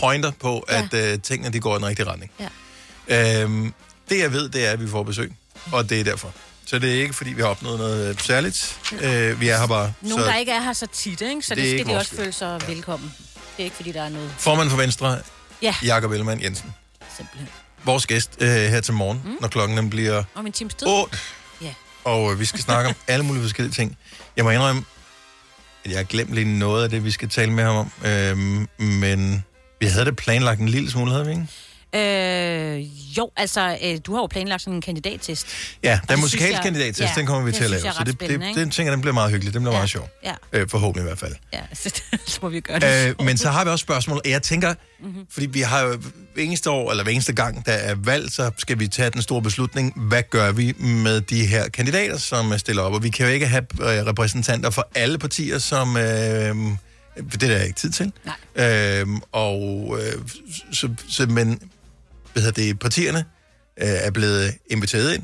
[0.00, 0.88] pointer på, ja.
[0.92, 2.30] at uh, tingene de går i den rigtige retning.
[3.08, 3.42] Ja.
[3.42, 3.74] Øhm,
[4.08, 5.32] det jeg ved, det er, at vi får besøg,
[5.72, 6.32] og det er derfor.
[6.66, 8.78] Så det er ikke, fordi vi har opnået noget øh, særligt.
[8.92, 9.92] Øh, vi er her bare.
[10.00, 11.42] Nogen, så der ikke er her så tit, ikke?
[11.42, 13.12] Så Det det, skal de også føle sig velkommen.
[13.56, 14.30] Det er ikke, fordi der er noget...
[14.38, 15.18] Formand for Venstre,
[15.62, 16.74] Ja, Jakob Ellemann Jensen.
[17.16, 17.48] simpelthen.
[17.84, 19.36] Vores gæst øh, her til morgen, mm.
[19.40, 20.86] når klokken den bliver Om en times tid.
[20.88, 21.18] 8.
[21.62, 21.74] Ja.
[22.04, 23.96] Og øh, vi skal snakke om alle mulige forskellige ting.
[24.36, 24.84] Jeg må indrømme,
[25.84, 27.92] at jeg har glemt lige noget af det, vi skal tale med ham om.
[28.04, 29.44] Øhm, men
[29.80, 31.46] vi havde det planlagt en lille smule, havde vi ikke?
[31.94, 32.80] Øh,
[33.18, 35.46] jo, altså, øh, du har jo planlagt sådan en kandidattest.
[35.82, 37.86] Ja, det synes musikalske jeg- kandidattest, ja, den kommer vi det til at lave.
[37.86, 38.54] er Så det, det, ikke?
[38.60, 39.54] den tænker den bliver meget hyggelig.
[39.54, 40.08] Den bliver meget sjov.
[40.24, 41.34] Ja, Øh, forhåbentlig i hvert fald.
[41.52, 41.60] ja.
[42.26, 43.08] så må vi gøre det.
[43.20, 44.20] Øh, men så har vi også spørgsmål.
[44.24, 45.26] Jeg tænker, mm-hmm.
[45.30, 45.88] fordi vi har jo
[46.34, 49.22] hver eneste år, eller hver eneste gang, der er valg, så skal vi tage den
[49.22, 49.92] store beslutning.
[50.08, 52.92] Hvad gør vi med de her kandidater, som stiller op?
[52.92, 55.96] Og vi kan jo ikke have øh, repræsentanter for alle partier, som...
[55.96, 56.02] Øh,
[57.16, 58.12] det er der ikke tid til.
[58.56, 59.00] Nej.
[59.00, 60.12] Øh, og øh,
[60.72, 61.60] så, så, men
[62.32, 63.24] hvad hedder det, partierne
[63.82, 65.22] øh, er blevet inviteret ind.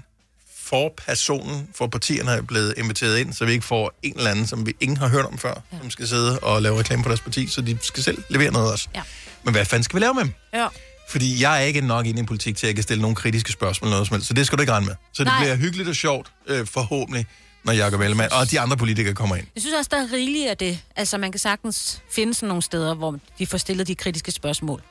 [0.62, 4.46] For personen, for partierne er blevet inviteret ind, så vi ikke får en eller anden,
[4.46, 5.78] som vi ingen har hørt om før, ja.
[5.78, 8.72] som skal sidde og lave reklame på deres parti, så de skal selv levere noget
[8.72, 8.88] også.
[8.94, 9.02] Ja.
[9.44, 10.32] Men hvad fanden skal vi lave med dem?
[10.54, 10.68] Ja.
[11.08, 13.52] Fordi jeg er ikke nok inde i politik til, at jeg kan stille nogle kritiske
[13.52, 14.94] spørgsmål noget som helst, så det skal du ikke regne med.
[15.12, 15.40] Så det Nej.
[15.40, 17.26] bliver hyggeligt og sjovt, øh, forhåbentlig,
[17.64, 19.46] når Jacob Ellemann og de andre politikere kommer ind.
[19.54, 20.80] Jeg synes også, der er rigeligt af det.
[20.96, 24.82] Altså, man kan sagtens finde sådan nogle steder, hvor de får stillet de kritiske spørgsmål.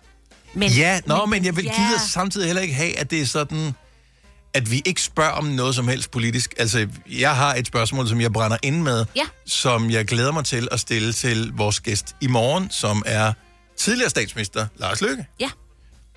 [0.53, 1.71] Men, ja, nå, men, men jeg vil ja.
[1.71, 3.71] gider samtidig heller ikke have, at det er sådan,
[4.53, 6.53] at vi ikke spørger om noget som helst politisk.
[6.57, 9.23] Altså, jeg har et spørgsmål, som jeg brænder ind med, Ja.
[9.45, 13.33] som jeg glæder mig til at stille til vores gæst i morgen, som er
[13.77, 15.25] tidligere statsminister Lars Løkke.
[15.39, 15.49] Ja.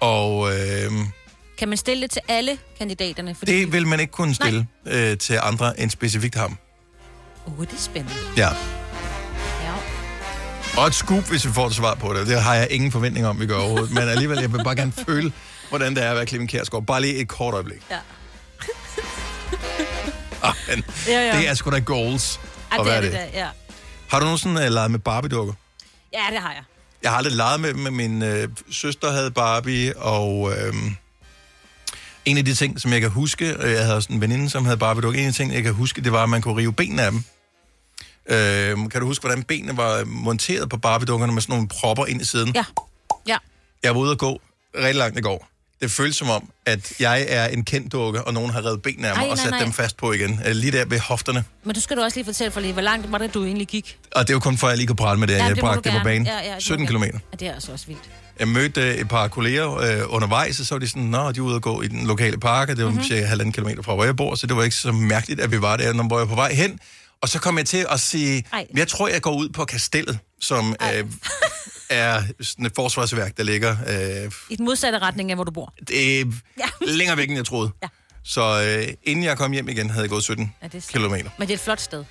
[0.01, 0.93] Og øh,
[1.59, 3.35] Kan man stille det til alle kandidaterne?
[3.35, 3.53] Fordi...
[3.61, 6.59] det vil man ikke kunne stille øh, til andre end specifikt ham.
[7.47, 8.17] Uh, det er spændende.
[8.37, 8.49] Ja.
[10.81, 12.27] Og et scoop, hvis vi får et svar på det.
[12.27, 13.91] Det har jeg ingen forventning om, vi gør overhovedet.
[13.91, 15.33] Men alligevel, jeg vil bare gerne føle,
[15.69, 16.87] hvordan det er at være Clemen Kjærsgaard.
[16.87, 17.83] Bare lige et kort øjeblik.
[17.91, 17.97] Ja.
[20.43, 21.39] Ah, men Ja, ja.
[21.39, 22.41] det er sgu da goals
[22.73, 23.19] Ej, at det er det, det.
[23.35, 23.47] ja.
[24.09, 25.53] Har du nogensinde uh, leget med Barbie-dukker?
[26.13, 26.63] Ja, det har jeg.
[27.03, 30.75] Jeg har aldrig leget med dem, men min øh, søster havde Barbie, og øh,
[32.25, 34.65] en af de ting, som jeg kan huske, øh, jeg havde også en veninde, som
[34.65, 36.73] havde Barbie-dukker, en af de ting, jeg kan huske, det var, at man kunne rive
[36.73, 37.25] benene af dem.
[38.29, 42.21] Øh, kan du huske, hvordan benene var monteret på Barbie-dukkerne med sådan nogle propper ind
[42.21, 42.53] i siden?
[42.55, 42.65] Ja.
[43.29, 43.37] Ja.
[43.83, 44.41] Jeg var ude at gå
[44.79, 45.47] rigtig langt i går.
[45.83, 49.09] Det føles som om, at jeg er en kendt dukke, og nogen har revet benene
[49.09, 49.61] af mig Ej, og nej, sat nej.
[49.63, 50.41] dem fast på igen.
[50.47, 51.45] Øh, Lige der ved hofterne.
[51.65, 53.67] Men du skal du også lige fortælle for lige, hvor langt var det, du egentlig
[53.69, 53.99] gik?
[54.15, 55.55] Og det er jo kun for, at jeg lige kunne prale med det, Ja, jeg
[55.55, 56.27] det bragte det på banen.
[56.27, 57.03] Ja, ja, det må 17 du km.
[57.05, 58.11] Ja, det er altså også vildt.
[58.39, 61.39] Jeg mødte øh, et par kolleger øh, undervejs, og så var de sådan, nå, de
[61.39, 62.97] er ude og gå i den lokale park, og det var Mhm.
[62.97, 63.09] mm-hmm.
[63.09, 65.61] cirka halvanden kilometer fra, hvor jeg bor, så det var ikke så mærkeligt, at vi
[65.63, 66.79] var der, når jeg var på vej hen.
[67.23, 68.67] Og så kom jeg til at sige, Ej.
[68.77, 71.05] jeg tror, jeg går ud på kastellet, som øh,
[71.91, 73.77] er sådan et forsvarsværk, der ligger
[74.25, 75.75] øh, I den modsatte retning af, hvor du bor.
[75.89, 76.25] det er
[76.61, 76.65] Ja.
[76.87, 77.71] længere væk, end jeg troede.
[77.83, 77.89] Ja.
[78.25, 81.31] Så øh, inden jeg kom hjem igen, havde jeg gået 17 Ja, det er kilometer.
[81.39, 82.05] Men det er et flot sted.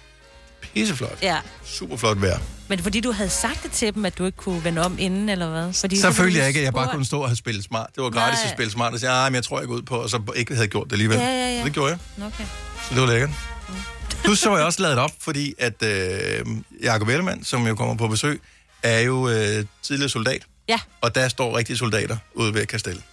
[0.74, 1.17] Pisseflot.
[1.22, 1.38] Ja.
[1.65, 2.39] Super flot vejr.
[2.67, 5.30] Men fordi, du havde sagt det til dem, at du ikke kunne vende om inden,
[5.30, 5.74] eller hvad?
[5.74, 7.89] Fordi Så følte du jeg ikke, at jeg bare kunne stå og have spillet smart.
[7.95, 8.45] Det var gratis Nej.
[8.45, 10.22] at spille smart, og sige, ah, men jeg tror, jeg går ud på, og så
[10.36, 11.17] ikke havde gjort det alligevel.
[11.17, 11.60] Ja, ja, ja.
[11.60, 12.26] Så det gjorde jeg.
[12.26, 12.43] Okay.
[12.89, 13.30] Så det var lækkert.
[14.25, 16.45] Du så jeg også lavet op, fordi at øh,
[16.84, 18.41] Jacob Ellemann, som jo kommer på besøg,
[18.84, 20.45] er jo øh, tidligere soldat.
[20.67, 20.79] Ja.
[21.01, 23.03] Og der står rigtige soldater ude ved Kastel.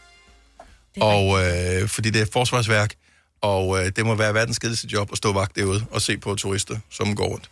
[1.00, 2.94] Og øh, fordi det er forsvarsværk,
[3.40, 6.34] og øh, det må være verdens kedeligste job at stå vagt derude og se på
[6.34, 7.50] turister, som går rundt.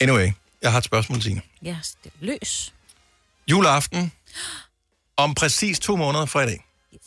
[0.00, 1.42] Anyway, jeg har et spørgsmål, Signe.
[1.62, 2.74] Ja, det er løs.
[3.50, 4.12] Juleaften
[5.16, 6.64] om præcis to måneder fra i dag.
[6.94, 7.00] Yes.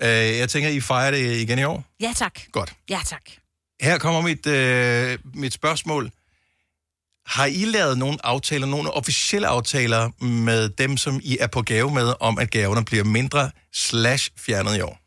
[0.00, 1.84] Øh, jeg tænker, I fejrer det igen i år.
[2.00, 2.40] Ja, tak.
[2.52, 2.72] Godt.
[2.90, 3.22] Ja, tak.
[3.82, 6.10] Her kommer mit, øh, mit spørgsmål.
[7.26, 11.90] Har I lavet nogle aftaler, nogle officielle aftaler med dem, som I er på gave
[11.94, 14.98] med, om at gaverne bliver mindre slash fjernet i år?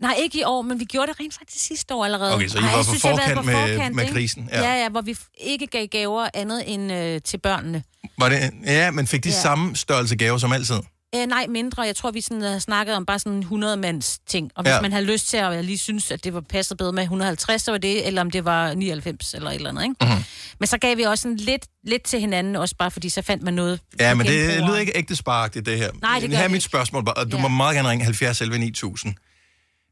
[0.00, 2.34] Nej, ikke i år, men vi gjorde det rent faktisk sidste år allerede.
[2.34, 4.14] Okay, så I Ej, var på synes, forkant med- forkant, med ikke?
[4.14, 4.62] krisen, ja.
[4.62, 4.82] Ja.
[4.82, 7.82] ja, hvor vi ikke gav gaver andet end øh, til børnene.
[8.18, 9.40] Var det, ja, men fik de ja.
[9.42, 10.76] samme størrelse gaver som altid?
[11.14, 11.82] Øh, nej, mindre.
[11.82, 14.50] Jeg tror, vi sådan, har snakket om bare sådan en 100-mands ting.
[14.54, 14.80] Og hvis Ja.
[14.80, 17.62] man havde lyst til at jeg lige synes, at det var passet bedre med 150,
[17.62, 19.82] så var det, eller om det var 99 eller et eller andet.
[19.82, 19.94] Ikke?
[20.00, 20.24] Mm-hmm.
[20.58, 23.42] Men så gav vi også sådan lidt, lidt til hinanden, også bare fordi så fandt
[23.42, 23.80] man noget.
[24.00, 25.90] Ja, men det lyder ikke ægte sparagtigt, det her.
[26.02, 26.64] Nej, det gør Her er mit ikke.
[26.64, 27.42] spørgsmål, og du Ja.
[27.42, 29.14] må meget gerne ringe 70 11 9000.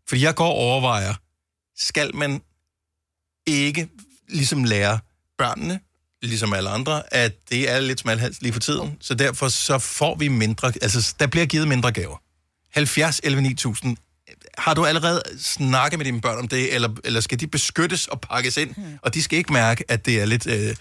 [0.09, 1.14] Fordi jeg går og overvejer,
[1.78, 2.42] skal man
[3.46, 3.88] ikke
[4.28, 4.98] ligesom lære
[5.38, 5.81] børnene,
[6.22, 10.14] ligesom alle andre, at det er lidt smalhals lige for tiden, så derfor så får
[10.16, 12.16] vi mindre, altså der bliver givet mindre gaver.
[12.74, 13.96] 70 11 9000.
[14.59, 18.20] Har du allerede snakket med dine børn om det, eller, eller skal de beskyttes og
[18.20, 18.98] pakkes ind, hmm.
[19.02, 20.76] og de skal ikke mærke, at det er lidt øh,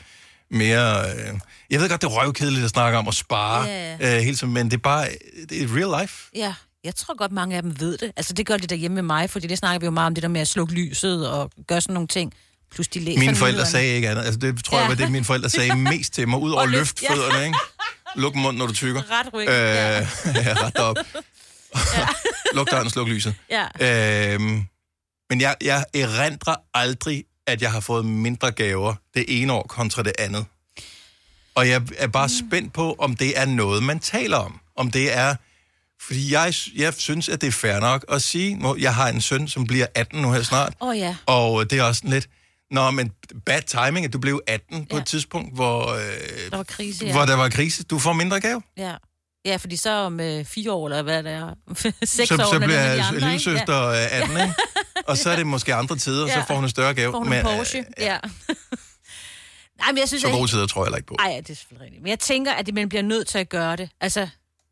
[0.51, 1.09] mere...
[1.15, 4.17] Øh, jeg ved godt, det er røvkedeligt at snakke om at spare Ja.
[4.17, 5.07] øh, hele tiden, men det er bare
[5.49, 6.29] det er real life.
[6.35, 8.11] Ja, jeg tror godt, mange af dem ved det.
[8.15, 10.21] Altså, det gør de derhjemme med mig, fordi det snakker vi jo meget om, det
[10.21, 12.33] der med at slukke lyset og gøre sådan nogle ting.
[12.71, 13.71] Plus de læser Mine forældre nyhederne.
[13.71, 14.23] sagde ikke andet.
[14.25, 14.87] Altså, det tror jeg Ja.
[14.89, 17.13] var det, mine forældre sagde mest til mig, ud over at løft, ja.
[17.13, 17.57] fødderne, ikke?
[18.15, 19.01] Luk munden, når du tykker.
[19.11, 19.97] Ret ryggen, Øh, ja.
[20.45, 20.97] ja, ret op.
[22.55, 23.35] Luk døren, sluk lyset.
[23.79, 24.33] Ja.
[24.33, 24.63] Øhm,
[25.29, 30.03] men jeg, jeg erindrer aldrig, at jeg har fået mindre gaver det ene år kontra
[30.03, 30.45] det andet.
[31.55, 32.47] Og jeg er bare Mm.
[32.49, 34.59] spændt på, om det er noget, man taler om.
[34.77, 35.35] Om det er...
[36.01, 39.21] Fordi jeg, jeg synes, at det er fair nok at sige, nu, jeg har en
[39.21, 41.15] søn, som bliver 18 nu her snart, oh, ja.
[41.25, 42.27] og det er også sådan lidt...
[42.71, 43.11] Nå, men
[43.45, 45.01] bad timing, at du blev 18 på Ja.
[45.01, 45.99] et tidspunkt, hvor, øh,
[46.51, 47.11] Der var krise, ja.
[47.11, 47.83] hvor der var krise.
[47.83, 48.61] Du får mindre gave.
[48.77, 48.95] Ja.
[49.45, 51.53] Ja, fordi så om øh, fire år, eller hvad det er,
[52.05, 53.27] seks så, år, så bliver er de andre, ikke?
[53.27, 54.53] lillesøster øh, 18, ikke?
[55.07, 56.33] Og så er det måske andre tider, ja.
[56.33, 56.43] så Ja.
[56.45, 57.11] får hun en større gave.
[57.11, 58.17] Får hun en Men, øh, Porsche, ja.
[59.79, 61.15] Nej, men jeg synes, så gode tider tror jeg heller ikke på.
[61.19, 62.03] Ej, ja, det er selvfølgelig rigtigt.
[62.03, 63.89] Men jeg tænker, at man bliver nødt til at gøre det.
[64.01, 64.27] Altså,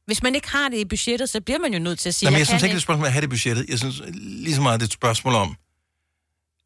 [0.05, 2.25] hvis man ikke har det i budgettet, så bliver man jo nødt til at sige,
[2.27, 3.29] Nej, men jeg, jeg synes ikke, det er et spørgsmål om at have det i
[3.29, 3.65] budgettet.
[3.69, 5.55] Jeg synes lige så meget, det er et spørgsmål om,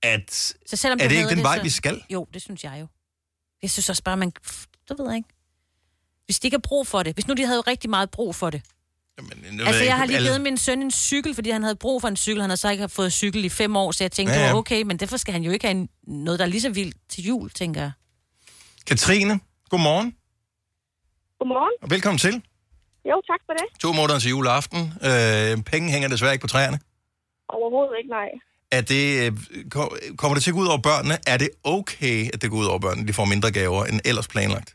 [0.03, 0.31] at...
[0.65, 1.63] Så selvom er det ikke den vej, så...
[1.63, 2.03] vi skal?
[2.09, 2.88] Jo, det synes jeg jo.
[3.62, 4.31] Jeg synes også bare, man...
[4.89, 5.29] Du ved jeg ikke.
[6.25, 7.13] Hvis de ikke har brug for det.
[7.15, 8.62] Hvis nu de havde rigtig meget brug for det.
[9.21, 9.25] Nu
[9.65, 12.01] Altså, ved jeg har lige alle- givet min søn en cykel, fordi han havde brug
[12.01, 12.41] for en cykel.
[12.41, 14.55] Han havde så ikke fået cykel i fem år, så jeg tænkte, Ja, ja, det
[14.55, 16.97] okay, men derfor skal han jo ikke have en, noget, der er lige så vildt
[17.09, 17.91] til jul, tænker jeg.
[18.88, 20.15] Katrine, godmorgen,
[21.39, 21.73] Godmorgen.
[21.81, 22.33] og velkommen til.
[23.05, 23.65] Jo, tak for det.
[23.79, 24.79] To måneder til juleaften.
[24.79, 26.79] Øh, penge hænger desværre ikke på træerne.
[27.49, 28.29] Overhovedet ikke, nej.
[28.77, 29.32] Er det, øh,
[29.75, 31.15] ko- kommer det til at gå ud over børnene?
[31.34, 33.08] Er det okay, at det går ud over børnene?
[33.10, 34.69] De får mindre gaver end ellers planlagt?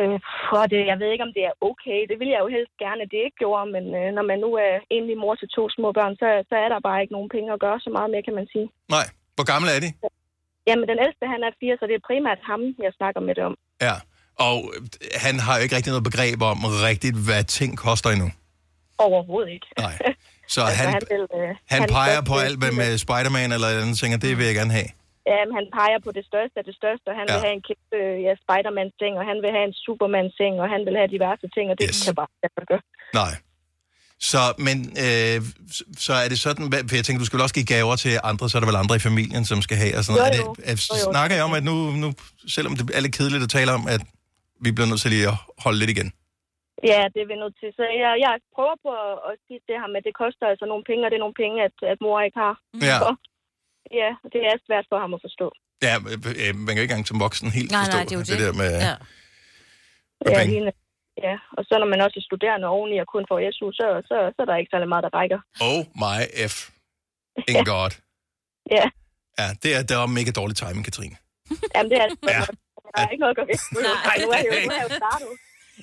[0.00, 0.16] Øh,
[0.50, 1.98] for det, jeg ved ikke, om det er okay.
[2.10, 4.50] Det ville jeg jo helst gerne, at det ikke gjorde, men øh, når man nu
[4.66, 7.48] er enlig mor til to små børn, så, så er der bare ikke nogen penge
[7.56, 8.66] at gøre så meget med, kan man sige.
[8.96, 9.06] Nej.
[9.36, 9.90] Hvor gamle er de?
[10.68, 13.44] Jamen, den ældste, han er fire, så det er primært ham, jeg snakker med det
[13.50, 13.54] om.
[13.88, 13.96] Ja.
[14.48, 14.80] Og øh,
[15.24, 16.58] han har jo ikke rigtig noget begreb om
[16.90, 18.28] rigtigt, hvad ting koster endnu.
[19.06, 19.68] Overhovedet ikke.
[19.84, 19.94] Nej.
[20.54, 23.68] Så Altså, han, han vil, øh, han han peger på alt hvad med Spider-Man eller
[23.72, 24.90] et andet ting, og det vil jeg gerne have.
[25.32, 27.32] Ja, men han peger på det største af det største, og han ja.
[27.34, 30.94] vil have en kæmpe ja, Spider-Man-seng, og han vil have en Superman-seng, og han vil
[31.00, 31.98] have diverse ting, og det yes.
[32.06, 32.84] kan bare ikke gøre.
[33.22, 33.32] Nej.
[34.30, 35.36] Så, men, øh,
[36.06, 38.44] så- er det sådan, for jeg tænker, du skal vel også give gaver til andre,
[38.50, 40.38] så er der vel andre i familien, som skal have, og sådan noget.
[40.38, 40.54] Jo, Er jo.
[40.54, 41.12] det, er, Jo, jo.
[41.12, 42.08] snakker jeg om, at nu, nu,
[42.56, 44.00] selvom det er lidt kedeligt at tale om, at
[44.64, 45.34] vi bliver nødt til lige at
[45.64, 46.12] holde lidt igen?
[46.92, 47.68] Ja, det er vi nødt til.
[47.78, 50.84] Så jeg, jeg prøver på at, at sige til ham, at det koster altså nogle
[50.90, 52.54] penge, og det er nogle penge, at, at mor ikke har.
[52.88, 52.96] Ja.
[53.02, 53.10] Så,
[54.00, 55.46] ja, det er svært for ham at forstå.
[55.86, 55.94] Ja,
[56.44, 58.24] øh, man kan jo ikke engang som voksen helt Nej, nej, forstå det er jo
[58.30, 58.46] det det.
[58.48, 58.94] der med, Ja.
[60.24, 60.72] med Ja, penge.
[61.26, 64.16] ja, og så når man også er studerende oveni og kun får SU, så, så,
[64.34, 65.40] så er der ikke særlig meget, der rækker.
[65.68, 66.18] Oh my
[66.52, 66.56] F.
[67.52, 67.92] In God.
[68.76, 68.84] Ja,
[69.40, 71.16] Ja, det er, det er mega dårlig timing, Katrine.
[71.74, 72.40] Jamen, det er altså, Ja.
[72.94, 73.58] der er ikke noget at gå ved.
[74.08, 75.30] Nej, nu er jeg jo, nu er jeg jo startet.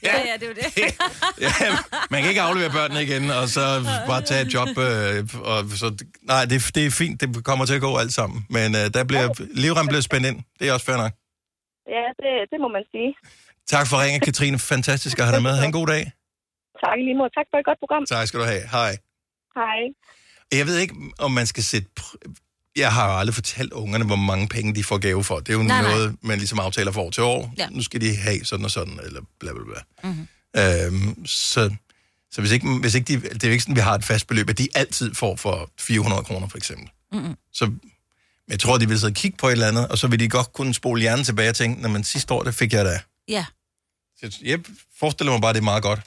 [0.04, 0.68] Ja, ja, det er jo det.
[1.46, 1.78] Ja,
[2.10, 3.62] man kan ikke aflevere børnene igen, og så
[4.08, 4.68] bare tage et job.
[4.78, 7.22] Øh, og så, nej, det, det er fint.
[7.22, 8.46] Det kommer til at gå alt sammen.
[8.50, 9.28] Men øh, der bliver,
[9.64, 10.40] livrem bliver spændt ind.
[10.60, 11.12] Det er også fair nok.
[11.96, 13.10] Ja, det, det må man sige.
[13.68, 14.60] Tak for ringen, Katrine.
[14.60, 15.52] Fantastisk at have dig med.
[15.60, 16.04] Ha' en god dag.
[16.86, 17.30] Tak lige måde.
[17.38, 18.06] Tak for et godt program.
[18.06, 18.62] Tak skal du have.
[18.72, 18.92] Hej.
[19.60, 19.80] Hej.
[20.60, 21.88] Jeg ved ikke, om man skal sætte...
[22.00, 22.47] pr-
[22.78, 25.40] Jeg har jo aldrig fortalt ungerne, hvor mange penge de får gave for.
[25.40, 25.98] Det er jo Nej, nej, nej.
[25.98, 27.54] noget, man ligesom aftaler for år til år.
[27.58, 27.68] Ja.
[27.70, 30.10] Nu skal de have sådan og sådan, eller bla bla bla.
[30.10, 30.28] Mm-hmm.
[30.58, 31.76] Øhm, så
[32.32, 34.28] så hvis, ikke, hvis ikke de, det er jo ikke sådan, vi har et fast
[34.28, 36.90] beløb, at de altid får for 400 kroner, for eksempel.
[37.14, 37.36] Mm-hmm.
[37.54, 37.72] Så
[38.48, 40.30] jeg tror, de vil sidde og kigge på et eller andet, og så vil de
[40.30, 43.00] godt kunne spole hjernen tilbage og tænke, når man sidste år, det fik jeg da.
[43.28, 43.46] Ja.
[44.20, 44.60] Så jeg
[45.00, 46.02] forestiller mig bare, det er meget godt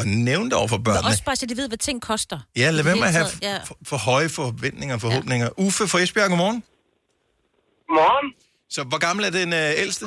[0.00, 1.08] at nævne det over for Men børnene.
[1.12, 2.38] også bare, så de ved, hvad ting koster.
[2.56, 3.56] Ja, lad være med at have Ja.
[3.68, 5.48] for, for høje forventninger og forhåbninger.
[5.58, 5.64] Ja.
[5.66, 6.60] Uffe fra Esbjerg, godmorgen.
[7.88, 8.28] Godmorgen.
[8.74, 10.06] Så hvor gammel er den øh, ældste?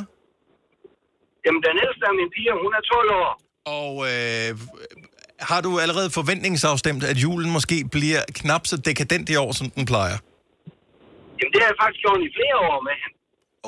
[1.45, 3.31] Jamen, den ældste af mine piger, hun er 12 år.
[3.79, 4.49] Og øh,
[5.51, 9.85] har du allerede forventningsafstemt, at julen måske bliver knap så dekadent i år, som den
[9.91, 10.17] plejer?
[11.37, 13.15] Jamen, det har jeg faktisk gjort i flere år med hende.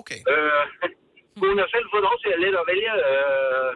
[0.01, 0.19] Okay.
[0.31, 0.63] Øh,
[1.41, 3.69] hun har selv fået lov til at lidt at vælge, øh,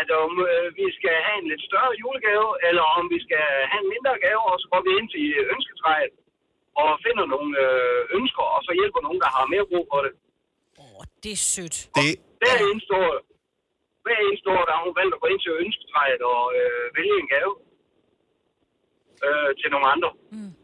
[0.00, 3.80] at om øh, vi skal have en lidt større julegave, eller om vi skal have
[3.84, 6.12] en mindre gave, og så går vi ind til ønsketræet
[6.82, 10.12] og finder nogle øh, ønsker, og så hjælper nogen, der har mere brug for det.
[11.24, 11.76] Det er sødt.
[11.96, 12.04] Det...
[12.42, 13.12] Hver eneste år,
[14.06, 17.14] hver eneste år, der har hun valgt at gå ind til ønsketræet og øh, vælge
[17.22, 17.52] en gave
[19.26, 20.10] øh, til nogle andre.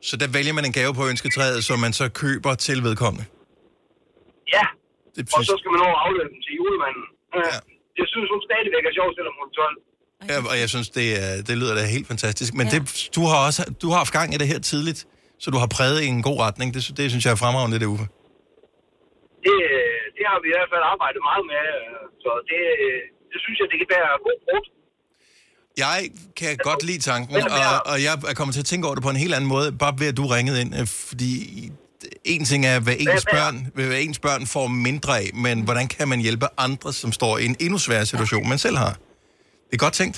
[0.08, 3.26] Så der vælger man en gave på ønsketræet, som man så køber til vedkommende.
[4.56, 4.64] Ja,
[5.16, 7.04] Det og så skal man over afløbe den til julemanden.
[7.34, 7.58] Ja.
[7.98, 9.78] Det synes hun stadigvæk er sjovt, selvom hun er 12.
[10.30, 12.50] Ja, og jeg synes, det, er, det lyder da helt fantastisk.
[12.58, 12.72] Men ja.
[12.74, 12.80] det,
[13.16, 15.00] du har også du har haft gang i det her tidligt,
[15.42, 16.68] så du har præget i en god retning.
[16.74, 18.06] Det, det synes jeg er fremragende, det Uffe.
[19.46, 19.56] Det,
[20.16, 21.64] det har vi i hvert fald arbejdet meget med,
[22.24, 22.60] så det,
[23.32, 24.68] det synes jeg, det kan være god brugt.
[25.84, 25.98] Jeg
[26.40, 29.12] kan godt lide tanken, og, og jeg er kommet til at tænke over det på
[29.16, 31.32] en helt anden måde, bare ved at du ringede ind, øh, fordi
[32.32, 36.06] en ting er, hvad ens, børn, hvad ens børn får mindre af, men hvordan kan
[36.12, 38.94] man hjælpe andre, som står i en endnu sværere situation, man selv har?
[39.68, 40.16] Det er godt tænkt.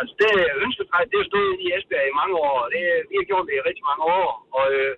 [0.00, 0.30] Altså det
[0.64, 3.54] ønsketræk, det har stået i Esbjerg i mange år, og det, vi har gjort det
[3.58, 4.28] i rigtig mange år,
[4.58, 4.92] og, øh,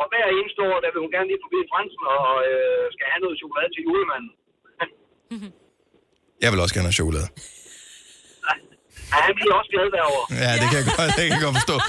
[0.00, 3.22] og hver eneste år, der vil hun gerne lige forbi Fransen og øh, skal have
[3.24, 4.32] noget chokolade til julemanden.
[6.42, 7.28] Jeg vil også gerne have chokolade.
[9.12, 10.24] Ja, han bliver også glad derovre.
[10.44, 11.76] Ja, det kan jeg godt, det kan jeg godt forstå.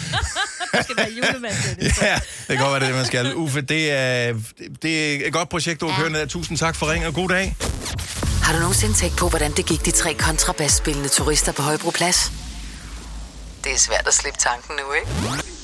[0.73, 1.97] Det skal være julemand til det.
[2.09, 2.15] Ja,
[2.47, 3.35] det kan godt være, det er det, man skal.
[3.35, 4.33] Uffe, det er,
[4.81, 6.25] det er et godt projekt, du har kørt der.
[6.25, 7.55] Tusind tak for ringen, og god dag.
[8.43, 12.31] Har du nogensinde tænkt på, hvordan det gik de tre kontrabasspillende turister på Højbroplads?
[13.63, 15.07] Det er svært at slippe tanken nu, ikke?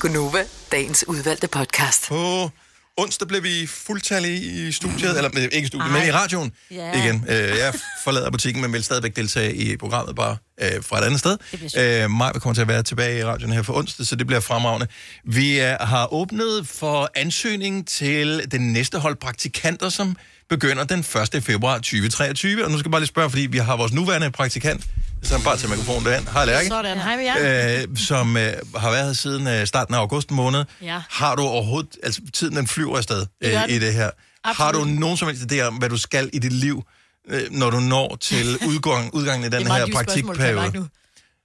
[0.00, 2.08] Gunova, dagens udvalgte podcast.
[2.08, 2.50] På
[2.96, 6.92] onsdag blev vi fuldtallige i studiet, eller ikke i studiet, men i radioen Ja.
[7.04, 7.24] igen.
[7.28, 11.20] Øh, Jeg forlader butikken, men vil stadigvæk deltage i programmet bare øh, fra et andet
[11.20, 11.36] sted.
[12.04, 14.40] Øh, Maj kommer til at være tilbage i radioen her for onsdag, så det bliver
[14.40, 14.86] fremragende.
[15.24, 20.16] Vi øh, har åbnet for ansøgning til den næste hold praktikanter, som
[20.48, 20.98] begynder den
[21.34, 21.42] 1.
[21.44, 22.64] februar 2023.
[22.64, 24.84] Og nu skal jeg bare lige spørge, fordi vi har vores nuværende praktikant,
[25.22, 26.26] så han bare tager mikrofonen derind.
[26.32, 26.68] Hej, Lærke.
[26.68, 27.80] Sådan, hej med jer.
[27.82, 30.64] Øh, som øh, har været her siden øh, starten af august måned.
[30.82, 31.00] Ja.
[31.10, 33.80] Har du overhovedet, altså tiden den flyver afsted øh, i den.
[33.80, 34.10] det her.
[34.44, 35.00] Har du Absolut.
[35.00, 36.84] nogen som helst idé om, hvad du skal i dit liv,
[37.50, 40.88] når du når til udgang, udgangen af den er her praktikperiode?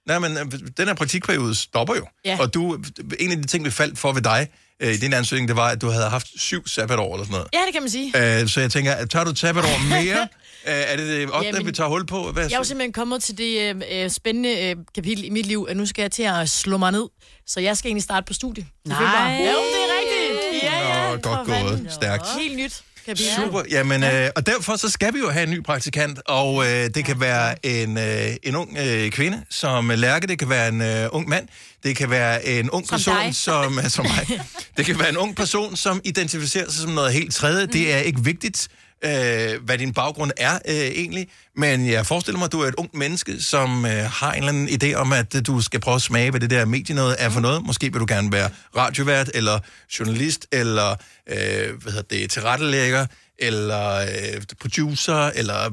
[0.06, 0.44] Nej, men øh,
[0.76, 2.06] den her praktikperiode stopper jo.
[2.24, 2.36] Ja.
[2.40, 2.78] Og du,
[3.20, 4.48] en af de ting, vi faldt for ved dig
[4.80, 7.48] øh, i din ansøgning, det var, at du havde haft syv sabbatår eller sådan noget.
[7.52, 8.40] Ja, det kan man sige.
[8.42, 10.20] Øh, så jeg tænker, tager du et sabbatår mere?
[10.66, 11.46] øh, er det det 8.
[11.46, 12.32] Jamen, vi tager hul på?
[12.32, 15.46] Hvad Jeg er jo simpelthen kommet til det øh, øh, spændende øh, kapitel i mit
[15.46, 17.04] liv, at nu skal jeg til at slå mig ned.
[17.46, 18.66] Så jeg skal egentlig starte på studie.
[18.84, 18.98] Nej.
[19.00, 20.62] Jo, det er rigtigt.
[20.62, 21.10] Ja, ja.
[21.10, 21.86] Nå, godt gået.
[21.92, 22.26] Stærkt.
[22.40, 23.32] Helt nyt kapitel.
[23.44, 23.62] Super.
[23.70, 27.04] Jamen, øh, og derfor så skal vi jo have en ny praktikant, og øh, det
[27.04, 31.08] kan være en, øh, en ung øh, kvinde som Lærke, det kan være en øh,
[31.12, 31.48] ung mand,
[31.84, 33.34] det kan være en ung Som person, dig.
[33.36, 34.40] som, øh, som mig.
[34.76, 37.66] Det kan være en ung person, som identificerer sig som noget helt tredje.
[37.66, 38.68] Det er ikke vigtigt,
[39.04, 42.74] øh, hvad din baggrund er øh, egentlig, men jeg forestiller mig, at du er et
[42.74, 45.94] ungt menneske, som øh, har en eller anden idé om, at øh, du skal prøve
[45.94, 47.66] at smage, hvad det der medienød er for noget.
[47.66, 49.58] Måske vil du gerne være radiovært, eller
[49.98, 50.90] journalist, eller
[51.28, 53.06] øh, hvad hedder det, tilrettelægger,
[53.38, 55.64] eller øh, producer, eller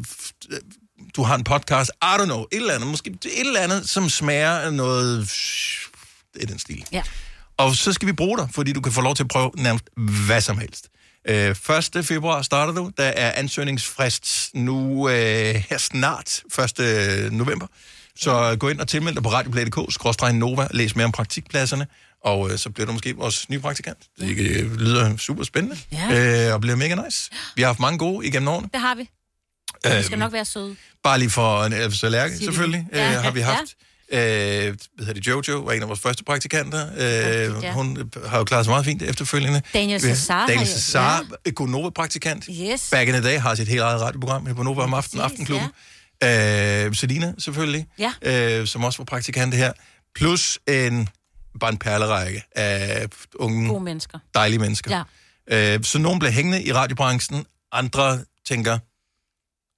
[0.52, 0.58] øh,
[1.16, 4.10] du har en podcast, I don't know, et eller andet, måske et eller andet, som
[4.10, 5.30] smager noget,
[6.42, 6.86] er den stil.
[6.92, 7.04] Ja.
[7.58, 9.86] Og så skal vi bruge dig, fordi du kan få lov til at prøve nærmest
[10.26, 10.88] hvad som helst.
[11.30, 11.56] Øh,
[11.98, 12.06] 1.
[12.06, 12.92] februar starter du.
[12.98, 15.16] Der er ansøgningsfrist nu øh,
[15.70, 16.42] her snart,
[16.80, 17.30] 1.
[17.34, 17.68] november.
[18.16, 21.88] Så gå ind og tilmeld dig på radioplay.dk, læs mere om praktikpladserne,
[22.26, 23.98] og øh, så bliver du måske vores nye praktikant.
[24.20, 26.48] Det øh, lyder super spændende, Ja.
[26.48, 27.30] øh, og bliver mega nice.
[27.56, 28.70] Vi har haft mange gode igennem årene.
[28.74, 29.10] Det har vi.
[29.84, 30.76] Vi Øhm, skal nok være søde.
[31.04, 32.46] Bare lige for øh, Lærke, Sig det.
[32.46, 33.46] selvfølgelig, Ja, øh, har vi ja.
[34.12, 36.88] Øh, hvad hedder det, Jojo var en af vores første praktikanter.
[36.94, 37.72] Øh, ja.
[37.72, 39.62] Hun har jo klaret sig meget fint efterfølgende.
[39.74, 41.52] Daniel Cesar Daniel Cesar, ja.
[41.52, 42.46] Gonova-praktikant.
[42.52, 42.90] Yes.
[42.92, 45.68] Back in the day har sit helt eget radioprogram her på Nova om aftenen, Aftenklubben.
[46.22, 46.86] Ja.
[46.86, 48.14] Øh, Selina, selvfølgelig, Ja.
[48.22, 49.72] øh, som også var praktikant her.
[50.16, 51.10] Plus en,
[51.60, 54.20] bare en perlerække af unge, Gode mennesker.
[54.34, 54.96] dejlige mennesker.
[54.98, 55.04] Ja,
[55.48, 58.78] Øh, så nogen bliver hængende i radiobranchen, andre tænker,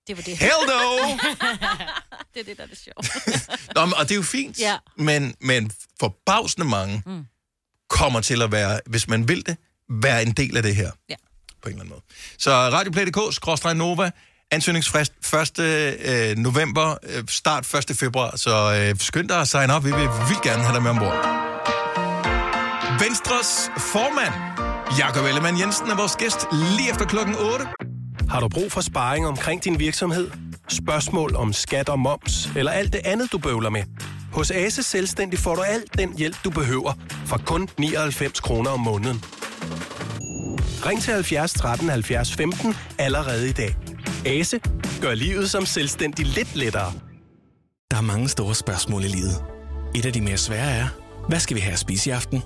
[0.08, 0.38] det var det.
[0.38, 1.18] Hell no!
[2.36, 3.36] det er det, der er det sjovt.
[3.76, 4.76] Nå, men, og det er jo fint, Ja.
[4.98, 7.26] men, men forbavsende mange mm.
[7.90, 9.58] kommer til at være, hvis man vil det,
[9.90, 10.92] være en del af det her.
[11.10, 11.16] Ja.
[11.62, 12.02] På en eller anden måde.
[12.38, 14.12] Så radioplay.dk, Nova,
[14.52, 15.60] ansøgningsfrist 1.
[15.60, 17.98] Øh, november, øh, start 1.
[17.98, 20.92] februar, så øh, skynd dig at sign op, vi vil vildt gerne have dig med
[20.92, 21.16] ombord.
[23.00, 24.34] Venstres formand,
[25.00, 27.66] Jakob Ellemann Jensen, er vores gæst lige efter klokken 8.
[28.30, 30.32] Har du brug for sparring omkring din virksomhed?
[30.68, 33.84] Spørgsmål om skat og moms, eller alt det andet, du bøvler med?
[34.34, 36.94] Hos Ase Selvstændig får du alt den hjælp, du behøver,
[37.26, 39.24] for kun 99 kroner om måneden.
[40.86, 43.76] Ring til 70 13 70 15 allerede i dag.
[44.26, 44.60] Ase
[45.02, 46.94] gør livet som selvstændig lidt lettere.
[47.92, 49.44] Der er mange store spørgsmål i livet.
[49.96, 50.88] Et af de mere svære er,
[51.30, 52.42] hvad skal vi have at spise i aften?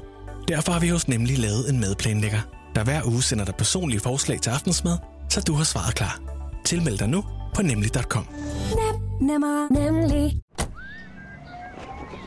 [0.48, 2.42] Derfor har vi hos Nemlig lavet en madplanlægger,
[2.76, 4.98] der hver uge sender dig personlige forslag til aftensmad,
[5.30, 6.20] så du har svaret klar.
[6.66, 7.24] Tilmeld dig nu
[7.56, 8.26] på nemlig.com.
[8.76, 10.42] Nem, nemmer, nemlig.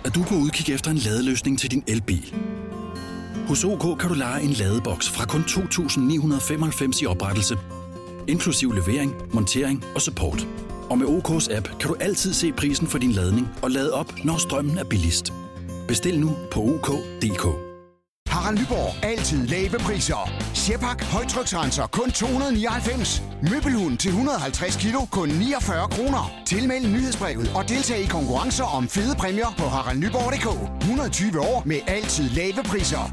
[0.04, 2.34] Er du på udkig efter en ladeløsning til din elbil?
[3.48, 7.58] Hos OK kan du lege en ladeboks fra kun 2.995 i oprettelse,
[8.28, 10.46] inklusiv levering, montering og support.
[10.90, 14.24] Og med OK's app kan du altid se prisen for din ladning og lade op,
[14.24, 15.32] når strømmen er billigst.
[15.88, 17.71] Bestil nu på OK.dk.
[18.32, 19.04] Harald Nyborg.
[19.04, 20.30] Altid lave priser.
[20.54, 21.02] Sjehpak.
[21.04, 21.86] Højtryksrenser.
[21.86, 23.22] Kun 299.
[23.50, 25.04] Møbelhund til 150 kilo.
[25.04, 26.32] Kun 49 kroner.
[26.46, 30.80] Tilmeld nyhedsbrevet og deltag i konkurrencer om fede præmier på haraldnyborg.dk.
[30.80, 33.12] 120 år med altid lave priser.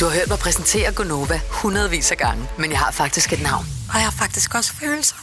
[0.00, 3.66] Du har hørt mig præsentere Gonova hundredvis af gange, men jeg har faktisk et navn.
[3.88, 5.16] Og jeg har faktisk også følelser.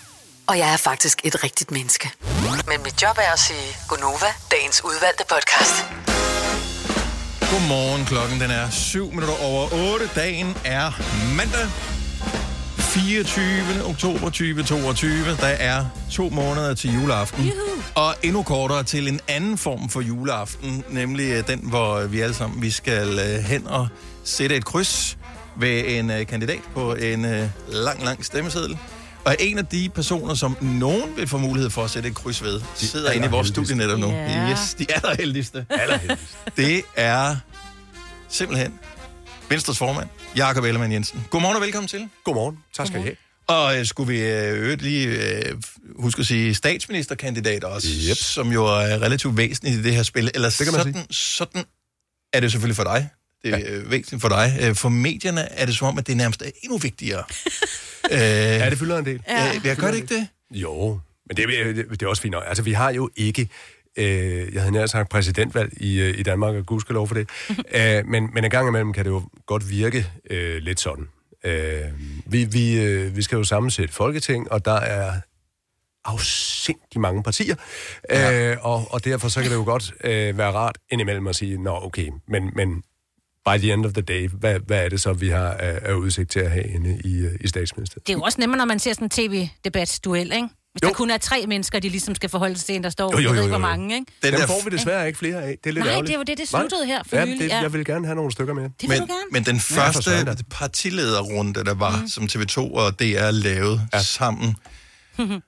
[0.48, 2.12] Og jeg er faktisk et rigtigt menneske.
[2.68, 6.11] Men mit job er at sige Gonova, dagens udvalgte podcast.
[7.52, 10.10] Godmorgen, klokken den er 7 minutter over 8.
[10.16, 11.02] Dagen er
[11.38, 11.68] mandag.
[12.78, 13.86] 24.
[13.86, 15.12] oktober 2022.
[15.26, 17.44] Der er to måneder til juleaften.
[17.46, 17.82] Juhu.
[17.96, 22.36] Og endnu kortere til en anden form for juleaften, nemlig øh, den, hvor vi alle
[22.36, 23.88] sammen vi skal øh, hen og
[24.24, 25.18] sætte et kryds
[25.60, 28.78] ved en øh, kandidat på en øh, lang, lang stemmeseddel.
[29.26, 32.44] Og en af de personer, som nogen vil få mulighed for at sætte et kryds
[32.44, 34.12] ved, sidder inde i vores studie netop nu.
[34.12, 34.52] Ja.
[34.52, 35.66] Yes, de allerheldigste.
[35.70, 36.28] allerheldigste.
[36.58, 37.36] Det er
[38.30, 38.80] simpelthen
[39.50, 41.26] Venstres formand, Jakob Ellemann Jensen.
[41.30, 42.10] Godmorgen og velkommen til.
[42.24, 42.58] Godmorgen.
[42.74, 43.16] Tak skal I have.
[43.48, 45.56] Og øh, skulle vi øh, øvrigt lige øh,
[46.00, 48.18] huske at sige statsministerkandidat også, yep.
[48.18, 50.32] som jo er relativt væsentligt i det her spil.
[50.36, 51.64] Eller Det kan man sådan, sådan
[52.34, 53.10] er det selvfølgelig for dig.
[53.44, 53.70] Det er ja.
[53.70, 54.58] øh, væsentligt for dig.
[54.62, 57.24] Øh, For medierne er det som om, at det nærmest er endnu vigtigere.
[58.12, 59.22] øh, Ja, det fylder en del.
[59.28, 60.28] Ja, jeg gør det ikke det?
[60.52, 62.44] Jo, men det, er- det, det er også fint nok.
[62.48, 63.50] Altså, vi har jo ikke...
[63.98, 67.16] Øh, jeg havde nær sagt præsidentvalg i, øh, i Danmark, og gud skal lov for
[67.16, 67.30] det.
[67.78, 71.08] øh, men, men en gang imellem kan det jo godt virke øh, lidt sådan.
[71.46, 71.82] Øh,
[72.26, 75.14] vi, vi, øh, vi skal jo sammensætte Folketing, og der er
[76.06, 77.56] afsindig mange partier,
[78.10, 78.52] ja.
[78.52, 81.64] øh, og, og derfor så kan det jo godt øh, være rart indimellem at sige,
[81.64, 82.84] nå okay, men, men
[83.46, 85.94] by the end of the day, hvad, hvad er det så, vi har af, af
[85.94, 88.08] udsigt til at have inde i, øh, i statsministeriet?
[88.08, 90.48] Det er jo også nemmere, når man ser sådan en tv-debat-duel, ikke?
[90.74, 90.88] Hvis jo.
[90.88, 93.18] der kun er tre mennesker, de ligesom skal forholde sig til en, der står, Jo,
[93.18, 93.78] jo, jeg ved jo, ikke, jo, hvor jo.
[93.78, 94.12] mange, ikke?
[94.24, 95.58] Den Dem får vi desværre ikke flere af.
[95.64, 96.10] Det er lidt Nej, ærgerligt.
[96.12, 97.62] det var det, det sluttede her for ja, nylig, det, ja.
[97.62, 98.64] Jeg vil gerne have nogle stykker med.
[98.64, 99.20] Det vil men, du gerne.
[99.32, 100.36] men den Ja, første da.
[100.50, 102.08] partilederrunde, der var, mm.
[102.08, 104.02] som TV2 og DR lavede ja.
[104.02, 104.56] sammen,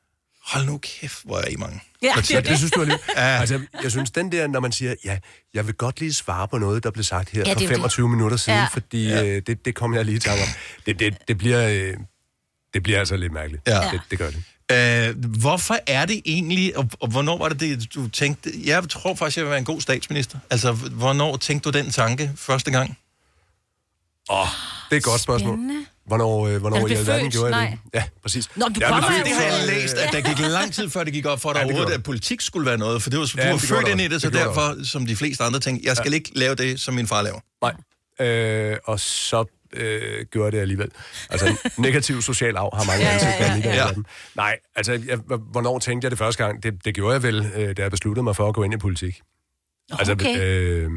[0.46, 1.82] hold nu kæft, hvor er I mange.
[2.02, 2.41] Ja, partier.
[2.41, 3.02] Det synes du er lidt...
[3.16, 3.22] ja.
[3.39, 5.18] Altså, jeg synes, den der, når man siger, ja,
[5.54, 7.70] jeg vil godt lige svare på noget, der blev sagt her Ja, det for jo
[7.70, 8.62] 25 minutter siden, Ja.
[8.62, 8.68] ja.
[8.68, 9.24] fordi Ja.
[9.26, 10.50] øh, det, det kom jeg lige i tanke om.
[10.86, 11.98] Det, det, det, bliver, øh,
[12.74, 13.68] det bliver altså lidt mærkeligt.
[13.68, 13.89] Ja.
[13.91, 14.44] Det, det gør det.
[14.72, 19.16] Øh, hvorfor er det egentlig, og, og hvornår var det det, du tænkte, jeg tror
[19.16, 20.39] faktisk, jeg vil være en god statsminister.
[20.50, 22.98] Altså, hvornår tænkte du den tanke første gang?
[24.30, 24.48] Åh, oh,
[24.89, 25.56] det er et godt spørgsmål.
[25.58, 25.86] Spændende.
[26.06, 27.80] Hvornår, øh, hvornår Er i alverden gjorde jeg det?
[27.93, 28.49] Ja, præcis.
[28.56, 31.04] Nå, men du blevet jo Det har jeg læst, at der gik lang tid før
[31.04, 33.20] det gik op for dig Ja, det overhovedet, at politik skulle være noget, for det
[33.20, 35.16] var, du Ja, var det født det ind i det, så Det derfor, som de
[35.16, 37.39] fleste andre tænkte, jeg skal ikke lave det, som min far laver.
[37.62, 38.28] Nej.
[38.28, 40.89] Øh, og så øh, gjorde det alligevel.
[41.30, 43.45] Altså, negativ social arv har mange Ja, ja, ansigter.
[43.45, 43.76] ja, alligevel.
[43.78, 43.88] ja.
[44.36, 45.18] Nej, altså, jeg,
[45.51, 46.64] hvornår tænkte jeg det første gang?
[46.64, 48.78] Det, det gjorde jeg vel, øh, da jeg besluttede mig for at gå ind i
[48.78, 49.22] politik.
[49.91, 50.39] Altså, Okay.
[50.41, 50.89] øh,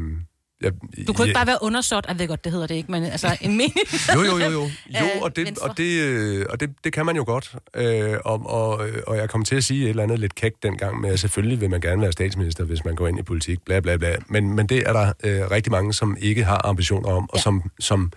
[0.61, 0.71] jeg,
[1.07, 3.37] Du kunne ikke bare være undersåt, jeg ved godt, det hedder det ikke, men altså
[3.41, 3.75] en mening.
[4.15, 4.61] Jo, jo, jo, jo.
[4.99, 7.55] Jo, Øh, og det, og det, øh, og det, det kan man jo godt.
[7.75, 11.01] Øh, og, og, og jeg kom til at sige et eller andet lidt kægt dengang
[11.01, 13.79] med, at selvfølgelig vil man gerne være statsminister, hvis man går ind i politik, bla
[13.79, 14.15] bla bla.
[14.27, 17.41] Men, men det er der øh, rigtig mange, som ikke har ambitioner om, og Ja.
[17.41, 18.11] som, som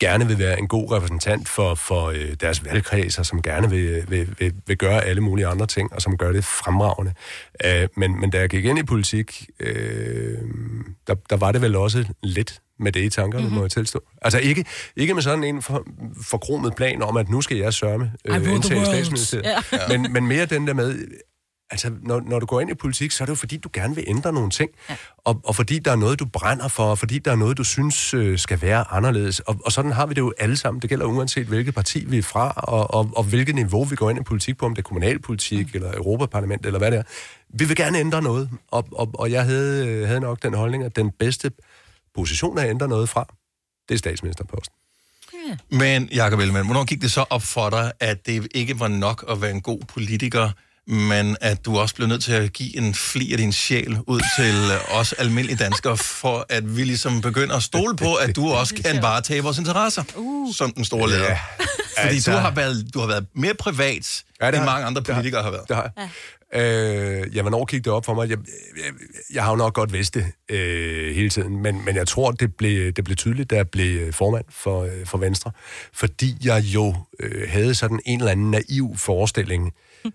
[0.00, 4.04] gerne vil være en god repræsentant for, for øh, deres valgkreds, og som gerne vil,
[4.08, 7.12] vil, vil, vil gøre alle mulige andre ting, og som gør det fremragende.
[7.64, 10.38] Øh, men, men da jeg gik ind i politik, øh,
[11.06, 13.44] der, der var det vel også lidt med det i tankerne, Mhm.
[13.44, 13.56] mm-hmm.
[13.58, 14.00] må jeg tilstå.
[14.22, 14.64] Altså ikke,
[14.96, 15.86] ikke med sådan en for,
[16.22, 19.44] forkromet plan om, at nu skal jeg sørme øh, indtage statsministeriet.
[19.72, 19.78] Ja.
[19.88, 20.98] Men, men mere den der med,
[21.70, 23.94] altså når, når du går ind i politik, så er det jo fordi, du gerne
[23.94, 24.70] vil ændre nogle ting.
[24.90, 24.96] Ja.
[25.18, 27.64] Og, og fordi der er noget, du brænder for, og fordi der er noget, du
[27.64, 29.40] synes øh, skal være anderledes.
[29.40, 30.82] Og, og sådan har vi det jo alle sammen.
[30.82, 34.10] Det gælder uanset, hvilket parti vi er fra, og, og, og hvilket niveau vi går
[34.10, 35.70] ind i politik på, om det er kommunalpolitik, mm.
[35.74, 37.02] eller Europaparlament, eller hvad det er.
[37.48, 38.50] Vi vil gerne ændre noget.
[38.70, 41.50] Og, og, og jeg havde, øh, havde nok den holdning, at den bedste
[42.14, 43.34] position at ændre noget fra,
[43.88, 44.74] det er statsministerposten.
[45.70, 49.24] Men, Jacob Ellemann, hvornår gik det så op for dig, at det ikke var nok
[49.28, 50.50] at være en god politiker,
[50.86, 54.20] men at du også blev nødt til at give en fli af din sjæl ud
[54.38, 58.48] til øh, os almindelige danskere, for at vi ligesom begynder at stole på, at du
[58.60, 60.54] også kan varetage vores interesser, uh.
[60.54, 61.24] som den store leder.
[61.24, 61.38] Ja.
[62.02, 64.72] Fordi Altså- du, har været, du har været mere privat, Ja, ja, det end har-
[64.72, 65.68] mange andre det har- politikere har været.
[65.68, 66.08] Det har jeg.
[66.56, 68.28] Øh, ja, hvornår gik det op for mig?
[68.30, 68.38] Jeg,
[68.76, 68.92] jeg,
[69.34, 72.54] jeg har jo nok godt vidst det øh, hele tiden, men, men jeg tror, det
[72.56, 75.50] blev, det blev tydeligt, da jeg blev formand for, øh, for Venstre.
[75.94, 79.72] Fordi jeg jo øh, havde sådan en eller anden naiv forestilling,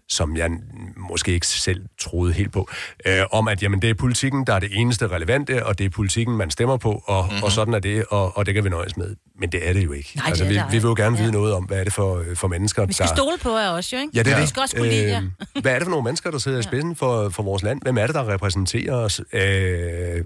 [0.09, 0.49] som jeg
[0.97, 2.69] måske ikke selv troede helt på,
[3.05, 5.89] øh, om at jamen, det er politikken, der er det eneste relevante, og det er
[5.89, 7.43] politikken, man stemmer på, og, mm-hmm.
[7.43, 9.15] og sådan er det, og, og det kan vi nøjes med.
[9.39, 10.11] Men det er det jo ikke.
[10.15, 11.21] Nej, altså, vi, vi vil jo gerne Ja.
[11.21, 13.15] vide noget om, hvad er det for, øh, for mennesker, Vi skal der...
[13.15, 14.11] stole på jer også, jo, ikke?
[14.15, 14.49] Ja, det er Vi det.
[14.49, 15.21] skal også kunne lide jer.
[15.55, 17.81] Øh, hvad er det for nogle mennesker, der sidder i spidsen for, for vores land?
[17.81, 19.21] Hvem er det, der repræsenterer os?
[19.33, 19.41] Øh,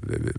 [0.09, 0.33] øh,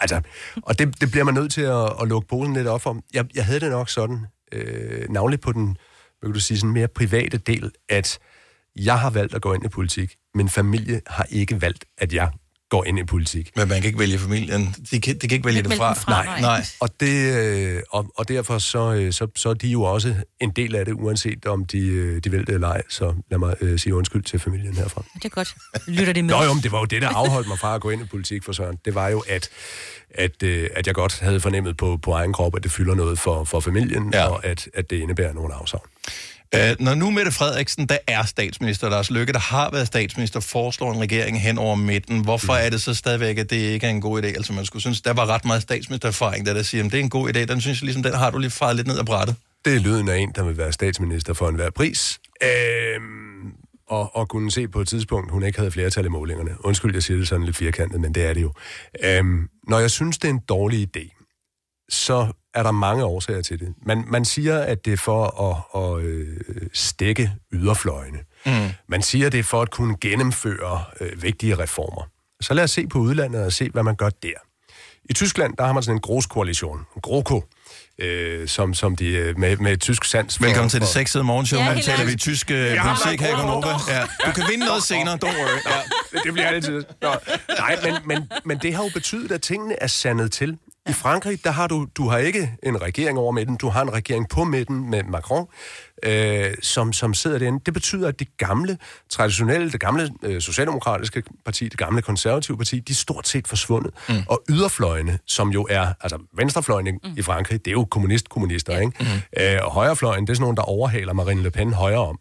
[0.00, 0.20] altså,
[0.62, 2.96] og det, det bliver man nødt til at, at lukke posen lidt op for.
[3.14, 5.76] Jeg, jeg havde det nok sådan, øh, navnligt på den
[6.20, 8.18] hvad kan du sige, sådan mere private del, at
[8.76, 10.16] jeg har valgt at gå ind i politik.
[10.34, 12.30] men familie har ikke valgt, at jeg
[12.70, 13.50] går ind i politik.
[13.56, 14.74] Men man kan ikke vælge familien.
[14.90, 15.94] De kan, de kan ikke vælge det fra.
[16.08, 16.64] Nej, nej.
[16.80, 20.50] Og, det, øh, og, og derfor så, øh, så, så er de jo også en
[20.50, 22.82] del af det, uanset om de, øh, de vil det eller ej.
[22.88, 25.02] Så lad mig øh, sige undskyld til familien herfra.
[25.14, 25.54] Det er godt.
[25.86, 26.30] Lytter de med?
[26.30, 28.04] Nå jo, men det var jo det, der afholdt mig fra at gå ind i
[28.04, 28.78] politik for Søren.
[28.84, 29.48] Det var jo, at,
[30.14, 33.18] at, øh, at jeg godt havde fornemmet på, på egen krop, at det fylder noget
[33.18, 34.26] for, for familien, ja.
[34.26, 35.86] og at, at det indebærer nogle afsavn.
[36.54, 40.92] Øh, når nu Mette Frederiksen, der er statsminister, Lars Løkke, der har været statsminister, foreslår
[40.92, 42.58] en regering hen over midten, hvorfor Mm.
[42.66, 44.26] er det så stadigvæk, at det ikke er en god idé?
[44.26, 47.02] Altså man skulle synes, der var ret meget statsministererfaring, der der siger, at det er
[47.04, 47.44] en god idé.
[47.44, 49.36] Den synes jeg ligesom, den har du lige faret lidt ned ad brættet.
[49.64, 52.18] Det er lyden af en, der vil være statsminister for enhver pris.
[52.42, 53.52] Øhm,
[53.88, 56.50] og, og kunne se på et tidspunkt, hun ikke havde flertal i målingerne.
[56.64, 58.52] Undskyld, jeg siger det sådan lidt firkantet, men det er det jo.
[59.04, 61.17] Øhm, når jeg synes, det er en dårlig idé,
[61.88, 63.74] så er der mange årsager til det.
[63.86, 66.36] Man, man siger, at det er for at, at øh,
[66.72, 68.18] stække yderfløjene.
[68.46, 68.52] Mm.
[68.88, 72.02] Man siger, at det er for at kunne gennemføre øh, vigtige reformer.
[72.40, 74.32] Så lad os se på udlandet og se, hvad man gør der.
[75.10, 77.44] I Tyskland, der har man sådan en groskoalition, en GroKo,
[77.98, 80.36] øh, som, som de øh, med, med tysk sans...
[80.38, 81.60] For, Velkommen til det sexede morgenshow.
[81.60, 83.68] Ja, nu taler vi tysk Ja, ja, politik her i Gonova.
[83.88, 85.58] Ja, du kan vinde noget senere, don't worry.
[85.66, 86.18] Ja.
[86.24, 86.84] det bliver altid.
[87.02, 87.14] Nå.
[87.58, 90.58] Nej, men, men, men det har jo betydet, at tingene er sandet til.
[90.88, 93.92] I Frankrig, der har du, du har ikke en regering over midten, du har en
[93.92, 95.46] regering på midten med Macron,
[96.02, 97.60] øh, som, som sidder derinde.
[97.66, 98.78] Det betyder, at det gamle,
[99.10, 103.94] traditionelle, det gamle øh, socialdemokratiske parti, det gamle konservative parti, de er stort set forsvundet.
[104.08, 104.14] Mm.
[104.28, 107.10] Og yderfløjene, som jo er, altså venstrefløjen mm.
[107.16, 108.92] i Frankrig, det er jo kommunist-kommunister, ikke?
[109.00, 109.42] Mm.
[109.42, 112.18] Øh, og højrefløjen, det er sådan nogen, der overhaler Marine Le Pen højre om.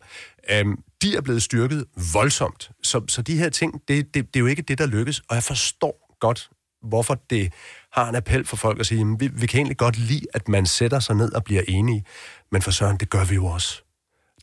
[0.52, 2.72] Øhm, de er blevet styrket voldsomt.
[2.84, 5.20] Så, så de her ting, det, det, det er jo ikke det, der lykkes.
[5.30, 6.50] Og jeg forstår godt,
[6.84, 7.54] hvorfor det
[7.92, 10.48] har en appel for folk at sige, jamen, vi, vi kan egentlig godt lide, at
[10.48, 12.06] man sætter sig ned og bliver enige.
[12.52, 13.87] Men for søren, det gør vi jo også.